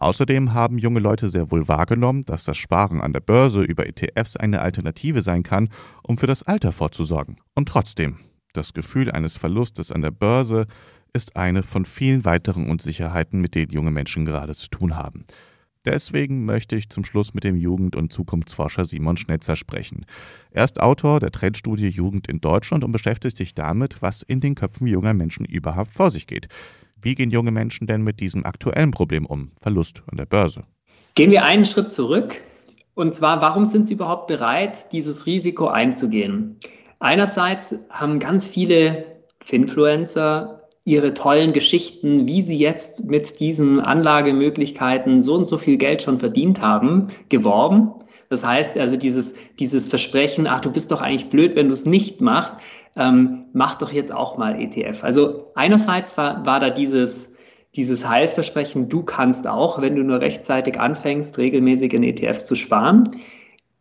Außerdem 0.06 0.54
haben 0.54 0.78
junge 0.78 1.00
Leute 1.00 1.30
sehr 1.30 1.50
wohl 1.50 1.68
wahrgenommen, 1.68 2.22
dass 2.26 2.44
das 2.44 2.58
Sparen 2.58 3.02
an 3.02 3.12
der 3.12 3.22
Börse 3.22 3.64
über 3.64 3.88
ETFs 3.88 4.38
eine 4.38 4.62
Alternative 4.62 5.24
sein 5.24 5.42
kann, 5.42 5.70
um 6.04 6.20
für 6.20 6.28
das 6.28 6.44
Alter 6.44 6.74
vorzusorgen. 6.74 7.38
Und 7.56 7.70
trotzdem, 7.70 8.20
das 8.54 8.76
Gefühl 8.76 9.10
eines 9.10 9.36
Verlustes 9.36 9.92
an 9.92 10.04
der 10.04 10.12
Börse 10.12 10.68
ist 11.14 11.36
eine 11.36 11.64
von 11.64 11.86
vielen 11.86 12.24
weiteren 12.24 12.70
Unsicherheiten, 12.70 13.42
mit 13.42 13.56
denen 13.56 13.72
junge 13.72 13.90
Menschen 13.90 14.26
gerade 14.26 14.54
zu 14.54 14.70
tun 14.70 14.96
haben. 14.96 15.26
Deswegen 15.86 16.46
möchte 16.46 16.76
ich 16.76 16.90
zum 16.90 17.04
Schluss 17.04 17.34
mit 17.34 17.44
dem 17.44 17.56
Jugend- 17.56 17.96
und 17.96 18.14
Zukunftsforscher 18.14 18.86
Simon 18.86 19.18
Schnetzer 19.18 19.56
sprechen. 19.56 20.06
Er 20.52 20.66
ist 20.66 20.80
Autor 20.80 21.20
der 21.20 21.32
Trendstudie 21.32 21.90
Jugend 21.90 22.28
in 22.28 22.42
Deutschland 22.42 22.84
und 22.84 22.92
beschäftigt 22.92 23.38
sich 23.38 23.56
damit, 23.56 24.04
was 24.04 24.22
in 24.22 24.40
den 24.40 24.54
Köpfen 24.54 24.86
junger 24.86 25.16
Menschen 25.16 25.48
überhaupt 25.48 25.94
vor 25.94 26.12
sich 26.12 26.28
geht. 26.28 26.48
Wie 27.06 27.14
gehen 27.14 27.30
junge 27.30 27.52
Menschen 27.52 27.86
denn 27.86 28.02
mit 28.02 28.20
diesem 28.20 28.48
aktuellen 28.48 28.90
Problem 28.90 29.28
um, 29.28 29.52
Verlust 29.62 30.02
an 30.10 30.18
der 30.18 30.26
Börse? 30.26 30.64
Gehen 31.14 31.30
wir 31.30 31.46
einen 31.46 31.64
Schritt 31.64 31.94
zurück. 31.94 32.42
Und 32.96 33.14
zwar, 33.14 33.44
warum 33.44 33.68
sind 33.68 33.88
sie 33.88 33.94
überhaupt 33.94 34.26
bereit, 34.26 34.92
dieses 34.92 35.28
Risiko 35.28 35.68
einzugehen? 35.68 36.58
Einerseits 37.00 37.76
haben 37.92 38.18
ganz 38.18 38.48
viele 38.48 39.06
Finfluencer 39.44 40.64
ihre 40.84 41.14
tollen 41.14 41.54
Geschichten, 41.54 42.26
wie 42.26 42.42
sie 42.42 42.58
jetzt 42.58 43.08
mit 43.08 43.40
diesen 43.40 43.80
Anlagemöglichkeiten 43.82 45.22
so 45.22 45.36
und 45.36 45.46
so 45.46 45.60
viel 45.60 45.78
Geld 45.78 46.02
schon 46.02 46.18
verdient 46.18 46.62
haben, 46.62 47.10
geworben. 47.30 47.92
Das 48.30 48.44
heißt 48.44 48.80
also 48.80 48.98
dieses, 48.98 49.36
dieses 49.60 49.86
Versprechen, 49.86 50.48
ach, 50.48 50.62
du 50.62 50.72
bist 50.72 50.92
doch 50.92 51.04
eigentlich 51.04 51.30
blöd, 51.30 51.56
wenn 51.56 51.68
du 51.68 51.74
es 51.74 51.86
nicht 51.86 52.20
machst, 52.20 52.58
ähm, 52.96 53.46
mach 53.54 53.76
doch 53.76 53.92
jetzt 53.92 54.12
auch 54.12 54.38
mal 54.38 54.60
ETF. 54.60 55.04
Also 55.04 55.52
einerseits 55.56 56.18
war, 56.18 56.46
war 56.46 56.60
da 56.60 56.70
dieses, 56.70 57.38
dieses 57.76 58.08
Heilsversprechen, 58.08 58.90
du 58.90 59.04
kannst 59.04 59.48
auch, 59.48 59.82
wenn 59.82 59.96
du 59.96 60.04
nur 60.04 60.22
rechtzeitig 60.22 60.80
anfängst, 60.80 61.38
regelmäßig 61.38 61.94
in 61.94 62.04
ETFs 62.04 62.46
zu 62.46 62.56
sparen. 62.56 63.10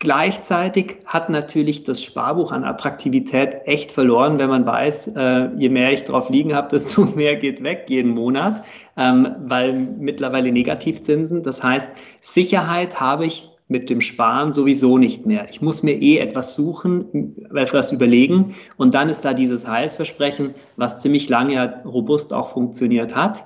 Gleichzeitig 0.01 0.97
hat 1.07 1.31
natürlich 1.31 1.85
das 1.85 2.03
Sparbuch 2.03 2.53
an 2.53 2.65
Attraktivität 2.65 3.57
echt 3.65 3.91
verloren, 3.93 4.39
wenn 4.39 4.51
man 4.51 4.67
weiß, 4.67 5.17
äh, 5.17 5.49
je 5.57 5.69
mehr 5.69 5.93
ich 5.93 6.05
drauf 6.05 6.29
liegen 6.29 6.55
habe, 6.55 6.69
desto 6.73 7.05
mehr 7.05 7.37
geht 7.37 7.63
weg 7.63 7.87
jeden 7.89 8.11
Monat, 8.11 8.65
ähm, 8.97 9.35
weil 9.47 9.73
mittlerweile 9.73 10.53
Negativzinsen. 10.53 11.43
Das 11.43 11.63
heißt, 11.63 11.93
Sicherheit 12.21 13.01
habe 13.01 13.25
ich 13.25 13.49
mit 13.67 13.89
dem 13.89 14.01
Sparen 14.01 14.53
sowieso 14.53 14.99
nicht 14.99 15.25
mehr. 15.27 15.49
Ich 15.49 15.63
muss 15.63 15.83
mir 15.83 15.95
eh 16.01 16.19
etwas 16.19 16.55
suchen, 16.55 17.47
etwas 17.55 17.93
überlegen 17.93 18.55
und 18.77 18.95
dann 18.95 19.09
ist 19.09 19.25
da 19.25 19.33
dieses 19.33 19.67
Heilsversprechen, 19.67 20.55
was 20.77 21.01
ziemlich 21.01 21.29
lange 21.29 21.83
robust 21.85 22.33
auch 22.35 22.51
funktioniert 22.51 23.15
hat. 23.17 23.45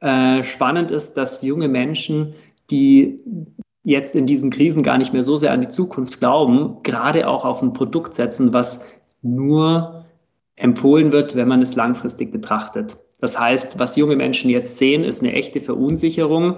äh, 0.00 0.44
spannend 0.44 0.90
ist, 0.90 1.16
dass 1.16 1.42
junge 1.42 1.68
Menschen, 1.68 2.34
die 2.70 3.20
jetzt 3.82 4.14
in 4.14 4.26
diesen 4.26 4.50
Krisen 4.50 4.82
gar 4.82 4.98
nicht 4.98 5.12
mehr 5.12 5.22
so 5.22 5.36
sehr 5.36 5.52
an 5.52 5.60
die 5.60 5.68
Zukunft 5.68 6.20
glauben, 6.20 6.82
gerade 6.82 7.28
auch 7.28 7.44
auf 7.44 7.62
ein 7.62 7.72
Produkt 7.72 8.14
setzen, 8.14 8.52
was 8.52 8.86
nur 9.22 10.04
empfohlen 10.56 11.12
wird, 11.12 11.36
wenn 11.36 11.48
man 11.48 11.62
es 11.62 11.74
langfristig 11.74 12.30
betrachtet. 12.32 12.96
Das 13.20 13.38
heißt, 13.38 13.78
was 13.78 13.96
junge 13.96 14.16
Menschen 14.16 14.50
jetzt 14.50 14.78
sehen, 14.78 15.04
ist 15.04 15.22
eine 15.22 15.32
echte 15.32 15.60
Verunsicherung 15.60 16.56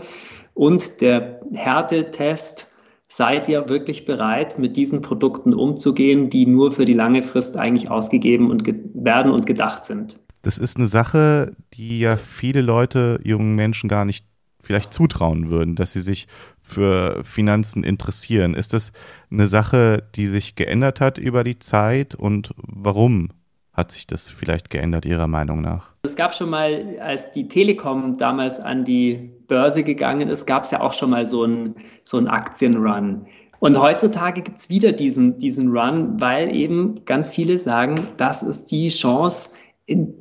und 0.54 1.00
der 1.00 1.40
Härtetest, 1.52 2.69
seid 3.10 3.48
ihr 3.48 3.68
wirklich 3.68 4.04
bereit, 4.04 4.58
mit 4.58 4.76
diesen 4.76 5.02
Produkten 5.02 5.52
umzugehen, 5.52 6.30
die 6.30 6.46
nur 6.46 6.70
für 6.70 6.84
die 6.84 6.92
lange 6.94 7.22
Frist 7.22 7.56
eigentlich 7.56 7.90
ausgegeben 7.90 8.50
und 8.50 8.62
werden 8.94 9.32
und 9.32 9.46
gedacht 9.46 9.84
sind. 9.84 10.18
Das 10.42 10.58
ist 10.58 10.76
eine 10.76 10.86
Sache, 10.86 11.56
die 11.74 11.98
ja 11.98 12.16
viele 12.16 12.62
Leute, 12.62 13.20
jungen 13.24 13.56
Menschen 13.56 13.88
gar 13.88 14.04
nicht 14.04 14.24
vielleicht 14.62 14.94
zutrauen 14.94 15.50
würden, 15.50 15.74
dass 15.74 15.92
sie 15.92 16.00
sich 16.00 16.28
für 16.62 17.24
Finanzen 17.24 17.82
interessieren. 17.82 18.54
Ist 18.54 18.72
das 18.74 18.92
eine 19.30 19.48
Sache, 19.48 20.04
die 20.14 20.26
sich 20.26 20.54
geändert 20.54 21.00
hat 21.00 21.18
über 21.18 21.42
die 21.44 21.58
Zeit 21.58 22.14
und 22.14 22.52
warum 22.56 23.30
hat 23.72 23.92
sich 23.92 24.06
das 24.06 24.28
vielleicht 24.28 24.70
geändert 24.70 25.06
Ihrer 25.06 25.26
Meinung 25.26 25.60
nach? 25.60 25.90
Es 26.02 26.16
gab 26.16 26.34
schon 26.34 26.50
mal, 26.50 26.98
als 27.00 27.32
die 27.32 27.48
Telekom 27.48 28.16
damals 28.16 28.60
an 28.60 28.84
die 28.84 29.30
Börse 29.46 29.84
gegangen 29.84 30.28
ist, 30.28 30.46
gab 30.46 30.64
es 30.64 30.70
ja 30.70 30.80
auch 30.80 30.92
schon 30.92 31.10
mal 31.10 31.26
so 31.26 31.44
einen 31.44 31.76
so 32.04 32.18
Aktienrun. 32.18 33.26
Und 33.60 33.78
heutzutage 33.78 34.40
gibt 34.40 34.58
es 34.58 34.70
wieder 34.70 34.92
diesen, 34.92 35.38
diesen 35.38 35.68
Run, 35.68 36.20
weil 36.20 36.54
eben 36.54 37.04
ganz 37.04 37.30
viele 37.30 37.58
sagen, 37.58 38.06
das 38.16 38.42
ist 38.42 38.70
die 38.70 38.88
Chance, 38.88 39.56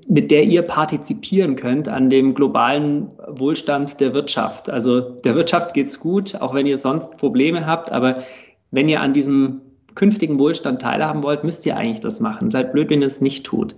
mit 0.08 0.32
der 0.32 0.44
ihr 0.44 0.64
partizipieren 0.64 1.56
könnt 1.56 1.88
an 1.88 2.10
dem 2.10 2.34
globalen 2.34 3.10
Wohlstand 3.28 4.00
der 4.02 4.14
Wirtschaft. 4.14 4.70
Also 4.70 5.00
der 5.00 5.36
Wirtschaft 5.36 5.74
geht 5.74 5.88
es 5.88 6.00
gut, 6.00 6.36
auch 6.42 6.54
wenn 6.54 6.66
ihr 6.66 6.78
sonst 6.78 7.18
Probleme 7.18 7.66
habt, 7.66 7.92
aber 7.92 8.24
wenn 8.72 8.90
ihr 8.90 9.00
an 9.00 9.14
diesem 9.14 9.62
künftigen 9.96 10.40
Wohlstand 10.40 10.82
teilhaben 10.82 11.24
wollt, 11.24 11.44
müsst 11.44 11.66
ihr 11.66 11.78
eigentlich 11.78 12.02
das 12.02 12.20
machen. 12.20 12.50
Seid 12.50 12.72
blöd, 12.72 12.90
wenn 12.90 13.02
ihr 13.02 13.08
es 13.08 13.22
nicht 13.22 13.46
tut. 13.46 13.76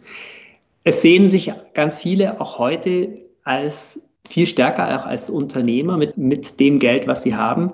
Es 0.84 1.02
sehen 1.02 1.30
sich 1.30 1.52
ganz 1.74 1.98
viele 1.98 2.42
auch 2.42 2.58
heute 2.58 3.20
als 3.44 4.08
viel 4.30 4.48
stärker 4.48 5.00
auch 5.00 5.06
als 5.06 5.30
Unternehmer 5.30 5.98
mit, 5.98 6.18
mit 6.18 6.60
dem 6.60 6.80
Geld, 6.80 7.08
was 7.08 7.24
sie 7.24 7.36
haben. 7.36 7.74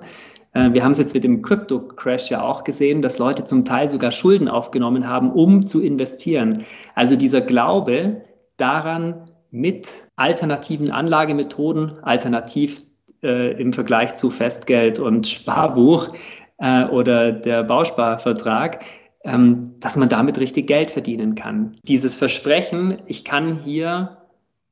Äh, 0.54 0.72
wir 0.72 0.82
haben 0.82 0.90
es 0.90 0.98
jetzt 0.98 1.14
mit 1.14 1.24
dem 1.24 1.42
Crypto-Crash 1.42 2.30
ja 2.30 2.42
auch 2.42 2.64
gesehen, 2.64 3.02
dass 3.02 3.18
Leute 3.18 3.44
zum 3.44 3.64
Teil 3.64 3.88
sogar 3.88 4.12
Schulden 4.12 4.48
aufgenommen 4.48 5.06
haben, 5.06 5.32
um 5.32 5.64
zu 5.64 5.80
investieren. 5.80 6.64
Also 6.94 7.16
dieser 7.16 7.40
Glaube 7.40 8.22
daran, 8.56 9.30
mit 9.50 10.04
alternativen 10.16 10.90
Anlagemethoden, 10.90 12.02
alternativ 12.02 12.82
äh, 13.22 13.60
im 13.60 13.72
Vergleich 13.72 14.14
zu 14.14 14.30
Festgeld 14.30 14.98
und 14.98 15.26
Sparbuch 15.26 16.08
äh, 16.58 16.84
oder 16.86 17.32
der 17.32 17.62
Bausparvertrag, 17.62 18.84
ähm, 19.24 19.74
dass 19.80 19.96
man 19.96 20.08
damit 20.08 20.38
richtig 20.38 20.66
Geld 20.66 20.90
verdienen 20.90 21.34
kann. 21.34 21.76
Dieses 21.82 22.14
Versprechen, 22.14 22.98
ich 23.06 23.24
kann 23.24 23.60
hier 23.64 24.18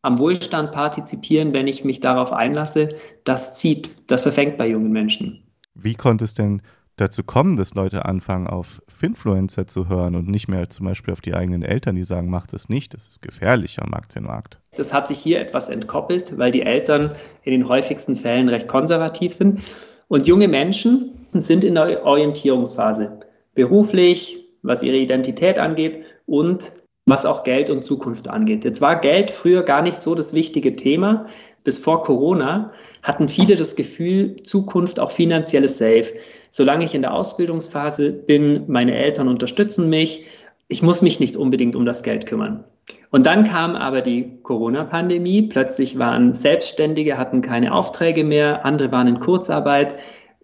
am 0.03 0.18
Wohlstand 0.20 0.70
partizipieren, 0.72 1.53
wenn 1.53 1.66
ich 1.66 1.85
mich 1.85 2.01
darauf 2.01 2.33
einlasse, 2.33 2.90
das 3.25 3.57
zieht, 3.59 3.90
das 4.07 4.22
verfängt 4.22 4.57
bei 4.57 4.68
jungen 4.68 4.92
Menschen. 4.92 5.42
Wie 5.75 5.94
konnte 5.94 6.25
es 6.25 6.35
denn 6.35 6.62
dazu 6.96 7.22
kommen, 7.25 7.57
dass 7.57 7.75
Leute 7.75 8.05
anfangen, 8.05 8.46
auf 8.46 8.81
Finfluencer 8.88 9.66
zu 9.66 9.88
hören 9.88 10.14
und 10.14 10.29
nicht 10.29 10.49
mehr 10.49 10.70
zum 10.70 10.87
Beispiel 10.87 11.12
auf 11.12 11.20
die 11.20 11.35
eigenen 11.35 11.62
Eltern, 11.62 11.96
die 11.96 12.05
sagen, 12.05 12.31
mach 12.31 12.46
das 12.46 12.68
nicht, 12.68 12.94
das 12.94 13.09
ist 13.09 13.22
gefährlich 13.22 13.83
am 13.83 13.92
Aktienmarkt? 13.94 14.61
Das 14.77 14.94
hat 14.94 15.09
sich 15.09 15.18
hier 15.18 15.40
etwas 15.40 15.68
entkoppelt, 15.68 16.38
weil 16.38 16.53
die 16.53 16.62
Eltern 16.62 17.11
in 17.42 17.53
den 17.53 17.68
häufigsten 17.68 18.14
Fällen 18.14 18.49
recht 18.49 18.68
konservativ 18.68 19.35
sind. 19.35 19.61
Und 20.09 20.27
junge 20.27 20.46
Menschen 20.46 21.11
sind 21.33 21.65
in 21.65 21.75
der 21.75 22.05
Orientierungsphase, 22.05 23.19
beruflich, 23.55 24.45
was 24.62 24.83
ihre 24.83 24.97
Identität 24.97 25.59
angeht 25.59 26.05
und 26.27 26.73
was 27.07 27.25
auch 27.25 27.45
Geld 27.45 27.71
und 27.71 27.85
Zukunft 27.85 28.29
angeht. 28.29 28.65
Jetzt 28.65 28.81
war 28.81 29.01
Geld 29.01 29.31
früher 29.31 29.62
gar 29.62 29.83
nicht 29.83 30.01
so 30.01 30.15
das 30.15 30.35
wichtige 30.35 30.75
Thema. 30.75 31.27
Bis 31.62 31.79
vor 31.79 32.03
Corona 32.03 32.73
hatten 33.03 33.29
viele 33.29 33.55
das 33.55 33.77
Gefühl, 33.77 34.43
Zukunft 34.43 34.99
auch 34.99 35.11
finanzielles 35.11 35.79
Safe. 35.79 36.07
Solange 36.51 36.85
ich 36.85 36.95
in 36.95 37.03
der 37.03 37.15
Ausbildungsphase 37.15 38.12
bin, 38.12 38.65
meine 38.67 38.97
Eltern 38.97 39.29
unterstützen 39.29 39.89
mich, 39.89 40.25
ich 40.69 40.83
muss 40.83 41.01
mich 41.01 41.21
nicht 41.21 41.37
unbedingt 41.37 41.77
um 41.77 41.85
das 41.85 42.03
Geld 42.03 42.27
kümmern. 42.27 42.65
Und 43.11 43.27
dann 43.27 43.45
kam 43.45 43.77
aber 43.77 44.01
die 44.01 44.39
Corona-Pandemie. 44.43 45.43
Plötzlich 45.43 45.99
waren 45.99 46.35
Selbstständige, 46.35 47.19
hatten 47.19 47.41
keine 47.41 47.73
Aufträge 47.73 48.25
mehr, 48.25 48.65
andere 48.65 48.91
waren 48.91 49.07
in 49.07 49.21
Kurzarbeit. 49.21 49.95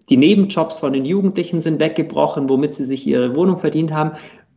Die 0.08 0.16
Nebenjobs 0.16 0.78
von 0.78 0.92
den 0.92 1.04
Jugendlichen 1.04 1.60
sind 1.60 1.80
weggebrochen, 1.80 2.48
womit 2.48 2.74
sie 2.74 2.84
sich 2.84 3.06
ihre 3.06 3.36
Wohnung 3.36 3.58
verdient 3.58 3.92
haben. 3.92 4.12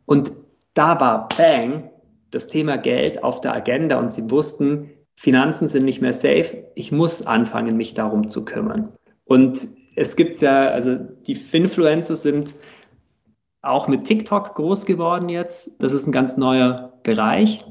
Und 0.05 0.31
da 0.73 0.99
war 0.99 1.27
Bang, 1.37 1.89
das 2.31 2.47
Thema 2.47 2.77
Geld 2.77 3.23
auf 3.23 3.41
der 3.41 3.53
Agenda 3.53 3.99
und 3.99 4.11
sie 4.11 4.29
wussten, 4.29 4.89
Finanzen 5.15 5.67
sind 5.67 5.85
nicht 5.85 6.01
mehr 6.01 6.13
safe, 6.13 6.65
ich 6.75 6.91
muss 6.91 7.25
anfangen, 7.25 7.77
mich 7.77 7.93
darum 7.93 8.27
zu 8.27 8.43
kümmern. 8.43 8.91
Und 9.23 9.67
es 9.95 10.15
gibt 10.15 10.41
ja, 10.41 10.67
also 10.67 10.95
die 10.95 11.35
Finfluencer 11.35 12.15
sind 12.15 12.55
auch 13.61 13.87
mit 13.87 14.03
TikTok 14.03 14.55
groß 14.55 14.85
geworden 14.85 15.29
jetzt. 15.29 15.81
Das 15.81 15.93
ist 15.93 16.05
ein 16.05 16.11
ganz 16.11 16.37
neuer 16.37 16.93
Bereich. 17.03 17.65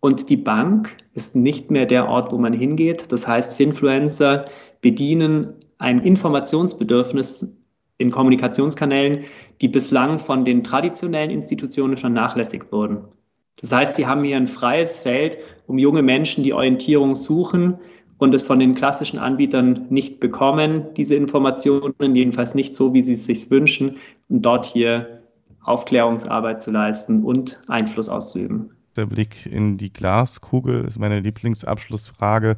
Und 0.00 0.28
die 0.28 0.36
Bank 0.36 0.96
ist 1.14 1.34
nicht 1.34 1.70
mehr 1.70 1.86
der 1.86 2.08
Ort, 2.08 2.30
wo 2.32 2.38
man 2.38 2.52
hingeht. 2.52 3.10
Das 3.10 3.26
heißt, 3.26 3.56
Finfluencer 3.56 4.46
bedienen 4.80 5.54
ein 5.78 6.00
Informationsbedürfnis 6.00 7.64
in 7.98 8.10
Kommunikationskanälen, 8.10 9.24
die 9.60 9.68
bislang 9.68 10.18
von 10.18 10.44
den 10.44 10.62
traditionellen 10.62 11.30
Institutionen 11.30 11.96
vernachlässigt 11.96 12.70
wurden. 12.70 13.04
Das 13.60 13.72
heißt, 13.72 13.96
sie 13.96 14.06
haben 14.06 14.22
hier 14.22 14.36
ein 14.36 14.46
freies 14.46 14.98
Feld, 14.98 15.38
um 15.66 15.78
junge 15.78 16.02
Menschen, 16.02 16.44
die 16.44 16.52
Orientierung 16.52 17.16
suchen 17.16 17.78
und 18.18 18.34
es 18.34 18.42
von 18.42 18.60
den 18.60 18.74
klassischen 18.74 19.18
Anbietern 19.18 19.86
nicht 19.90 20.20
bekommen, 20.20 20.86
diese 20.96 21.16
Informationen, 21.16 22.14
jedenfalls 22.14 22.54
nicht 22.54 22.74
so, 22.74 22.94
wie 22.94 23.02
sie 23.02 23.14
es 23.14 23.26
sich 23.26 23.50
wünschen, 23.50 23.96
und 24.28 24.42
dort 24.42 24.66
hier 24.66 25.22
Aufklärungsarbeit 25.62 26.62
zu 26.62 26.70
leisten 26.70 27.24
und 27.24 27.60
Einfluss 27.68 28.08
auszuüben. 28.08 28.77
Der 28.96 29.06
Blick 29.06 29.46
in 29.46 29.78
die 29.78 29.92
Glaskugel 29.92 30.84
ist 30.84 30.98
meine 30.98 31.20
Lieblingsabschlussfrage. 31.20 32.56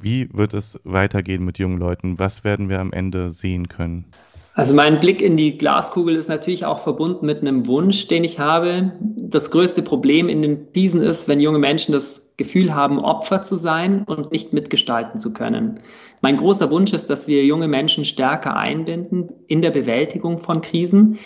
Wie 0.00 0.28
wird 0.32 0.54
es 0.54 0.80
weitergehen 0.84 1.44
mit 1.44 1.58
jungen 1.58 1.78
Leuten? 1.78 2.18
Was 2.18 2.44
werden 2.44 2.68
wir 2.68 2.80
am 2.80 2.92
Ende 2.92 3.30
sehen 3.30 3.68
können? 3.68 4.06
Also 4.54 4.74
mein 4.74 5.00
Blick 5.00 5.22
in 5.22 5.38
die 5.38 5.56
Glaskugel 5.56 6.14
ist 6.14 6.28
natürlich 6.28 6.66
auch 6.66 6.80
verbunden 6.80 7.24
mit 7.24 7.40
einem 7.40 7.66
Wunsch, 7.66 8.06
den 8.08 8.22
ich 8.22 8.38
habe. 8.38 8.92
Das 9.00 9.50
größte 9.50 9.82
Problem 9.82 10.28
in 10.28 10.42
den 10.42 10.72
Krisen 10.72 11.00
ist, 11.00 11.26
wenn 11.26 11.40
junge 11.40 11.58
Menschen 11.58 11.92
das 11.92 12.34
Gefühl 12.36 12.74
haben, 12.74 12.98
Opfer 12.98 13.42
zu 13.42 13.56
sein 13.56 14.04
und 14.04 14.30
nicht 14.30 14.52
mitgestalten 14.52 15.18
zu 15.18 15.32
können. 15.32 15.80
Mein 16.20 16.36
großer 16.36 16.70
Wunsch 16.70 16.92
ist, 16.92 17.08
dass 17.08 17.28
wir 17.28 17.46
junge 17.46 17.66
Menschen 17.66 18.04
stärker 18.04 18.54
einbinden 18.54 19.30
in 19.46 19.62
der 19.62 19.70
Bewältigung 19.70 20.38
von 20.38 20.60
Krisen. 20.60 21.18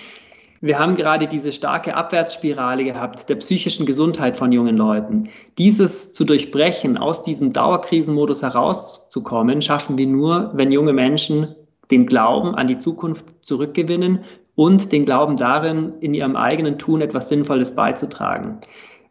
Wir 0.61 0.79
haben 0.79 0.95
gerade 0.95 1.27
diese 1.27 1.53
starke 1.53 1.95
Abwärtsspirale 1.95 2.85
gehabt 2.85 3.29
der 3.29 3.37
psychischen 3.37 3.85
Gesundheit 3.85 4.37
von 4.37 4.53
jungen 4.53 4.77
Leuten. 4.77 5.29
Dieses 5.59 6.13
zu 6.13 6.25
durchbrechen, 6.25 6.97
aus 6.97 7.23
diesem 7.23 7.53
Dauerkrisenmodus 7.53 8.43
herauszukommen, 8.43 9.61
schaffen 9.61 9.99
wir 9.99 10.07
nur, 10.07 10.53
wenn 10.55 10.73
junge 10.73 10.93
Menschen 10.93 11.55
den 11.91 12.07
Glauben 12.07 12.55
an 12.55 12.69
die 12.69 12.79
Zukunft 12.79 13.35
zurückgewinnen 13.43 14.25
und 14.55 14.93
den 14.93 15.05
Glauben 15.05 15.37
darin, 15.37 15.93
in 16.01 16.15
ihrem 16.15 16.37
eigenen 16.37 16.79
Tun 16.79 17.01
etwas 17.03 17.29
Sinnvolles 17.29 17.75
beizutragen. 17.75 18.59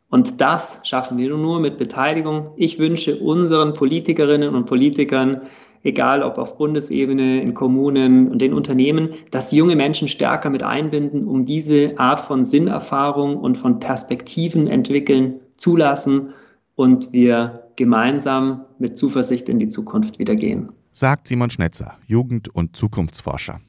Und 0.09 0.41
das 0.41 0.81
schaffen 0.83 1.17
wir 1.17 1.29
nur 1.29 1.59
mit 1.59 1.77
Beteiligung. 1.77 2.51
Ich 2.55 2.79
wünsche 2.79 3.17
unseren 3.17 3.73
Politikerinnen 3.73 4.55
und 4.55 4.65
Politikern, 4.65 5.41
egal 5.85 6.21
ob 6.21 6.37
auf 6.37 6.57
Bundesebene, 6.57 7.41
in 7.41 7.53
Kommunen 7.53 8.29
und 8.29 8.41
in 8.41 8.53
Unternehmen, 8.53 9.13
dass 9.31 9.53
junge 9.53 9.77
Menschen 9.77 10.09
stärker 10.09 10.49
mit 10.49 10.63
einbinden, 10.63 11.25
um 11.25 11.45
diese 11.45 11.97
Art 11.97 12.19
von 12.19 12.43
Sinnerfahrung 12.43 13.37
und 13.37 13.57
von 13.57 13.79
Perspektiven 13.79 14.67
entwickeln, 14.67 15.39
zulassen 15.55 16.33
und 16.75 17.13
wir 17.13 17.69
gemeinsam 17.77 18.65
mit 18.79 18.97
Zuversicht 18.97 19.47
in 19.47 19.59
die 19.59 19.69
Zukunft 19.69 20.19
wieder 20.19 20.35
gehen 20.35 20.69
sagt 20.95 21.27
Simon 21.27 21.49
Schnetzer, 21.49 21.97
Jugend- 22.07 22.47
und 22.47 22.77
Zukunftsforscher. 22.77 23.59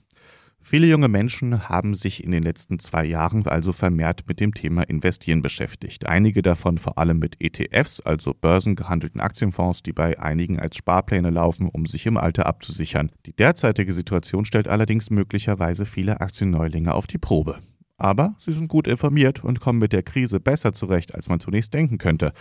Viele 0.68 0.88
junge 0.88 1.06
Menschen 1.06 1.68
haben 1.68 1.94
sich 1.94 2.24
in 2.24 2.32
den 2.32 2.42
letzten 2.42 2.80
zwei 2.80 3.04
Jahren 3.04 3.46
also 3.46 3.70
vermehrt 3.70 4.24
mit 4.26 4.40
dem 4.40 4.52
Thema 4.52 4.82
Investieren 4.82 5.40
beschäftigt. 5.40 6.06
Einige 6.06 6.42
davon 6.42 6.78
vor 6.78 6.98
allem 6.98 7.20
mit 7.20 7.36
ETFs, 7.40 8.00
also 8.00 8.34
börsengehandelten 8.34 9.20
Aktienfonds, 9.20 9.84
die 9.84 9.92
bei 9.92 10.18
einigen 10.18 10.58
als 10.58 10.74
Sparpläne 10.74 11.30
laufen, 11.30 11.68
um 11.68 11.86
sich 11.86 12.04
im 12.06 12.16
Alter 12.16 12.46
abzusichern. 12.46 13.12
Die 13.26 13.32
derzeitige 13.32 13.92
Situation 13.92 14.44
stellt 14.44 14.66
allerdings 14.66 15.08
möglicherweise 15.08 15.86
viele 15.86 16.20
Aktienneulinge 16.20 16.94
auf 16.94 17.06
die 17.06 17.18
Probe. 17.18 17.60
Aber 17.96 18.34
sie 18.40 18.52
sind 18.52 18.66
gut 18.66 18.88
informiert 18.88 19.44
und 19.44 19.60
kommen 19.60 19.78
mit 19.78 19.92
der 19.92 20.02
Krise 20.02 20.40
besser 20.40 20.72
zurecht, 20.72 21.14
als 21.14 21.28
man 21.28 21.38
zunächst 21.38 21.72
denken 21.74 21.96
könnte. 21.96 22.32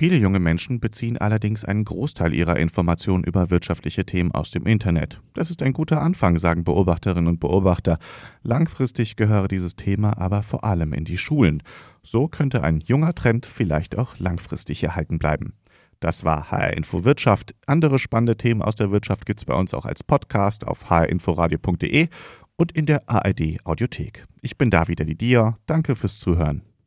Viele 0.00 0.16
junge 0.16 0.40
Menschen 0.40 0.80
beziehen 0.80 1.18
allerdings 1.18 1.62
einen 1.62 1.84
Großteil 1.84 2.32
ihrer 2.32 2.56
Informationen 2.56 3.22
über 3.22 3.50
wirtschaftliche 3.50 4.06
Themen 4.06 4.32
aus 4.32 4.50
dem 4.50 4.64
Internet. 4.64 5.20
Das 5.34 5.50
ist 5.50 5.62
ein 5.62 5.74
guter 5.74 6.00
Anfang, 6.00 6.38
sagen 6.38 6.64
Beobachterinnen 6.64 7.28
und 7.28 7.38
Beobachter. 7.38 7.98
Langfristig 8.42 9.16
gehöre 9.16 9.46
dieses 9.46 9.76
Thema 9.76 10.16
aber 10.16 10.42
vor 10.42 10.64
allem 10.64 10.94
in 10.94 11.04
die 11.04 11.18
Schulen. 11.18 11.62
So 12.02 12.28
könnte 12.28 12.64
ein 12.64 12.80
junger 12.80 13.14
Trend 13.14 13.44
vielleicht 13.44 13.98
auch 13.98 14.18
langfristig 14.18 14.82
erhalten 14.82 15.18
bleiben. 15.18 15.52
Das 16.00 16.24
war 16.24 16.50
HR 16.50 16.78
Info 16.78 17.04
Wirtschaft. 17.04 17.54
Andere 17.66 17.98
spannende 17.98 18.38
Themen 18.38 18.62
aus 18.62 18.76
der 18.76 18.90
Wirtschaft 18.90 19.26
gibt 19.26 19.40
es 19.40 19.44
bei 19.44 19.52
uns 19.52 19.74
auch 19.74 19.84
als 19.84 20.02
Podcast 20.02 20.66
auf 20.66 20.88
hrinforadio.de 20.88 22.08
und 22.56 22.72
in 22.72 22.86
der 22.86 23.06
ARD 23.06 23.58
Audiothek. 23.64 24.26
Ich 24.40 24.56
bin 24.56 24.70
David 24.70 25.00
Didier. 25.00 25.56
Danke 25.66 25.94
fürs 25.94 26.18
Zuhören. 26.18 26.62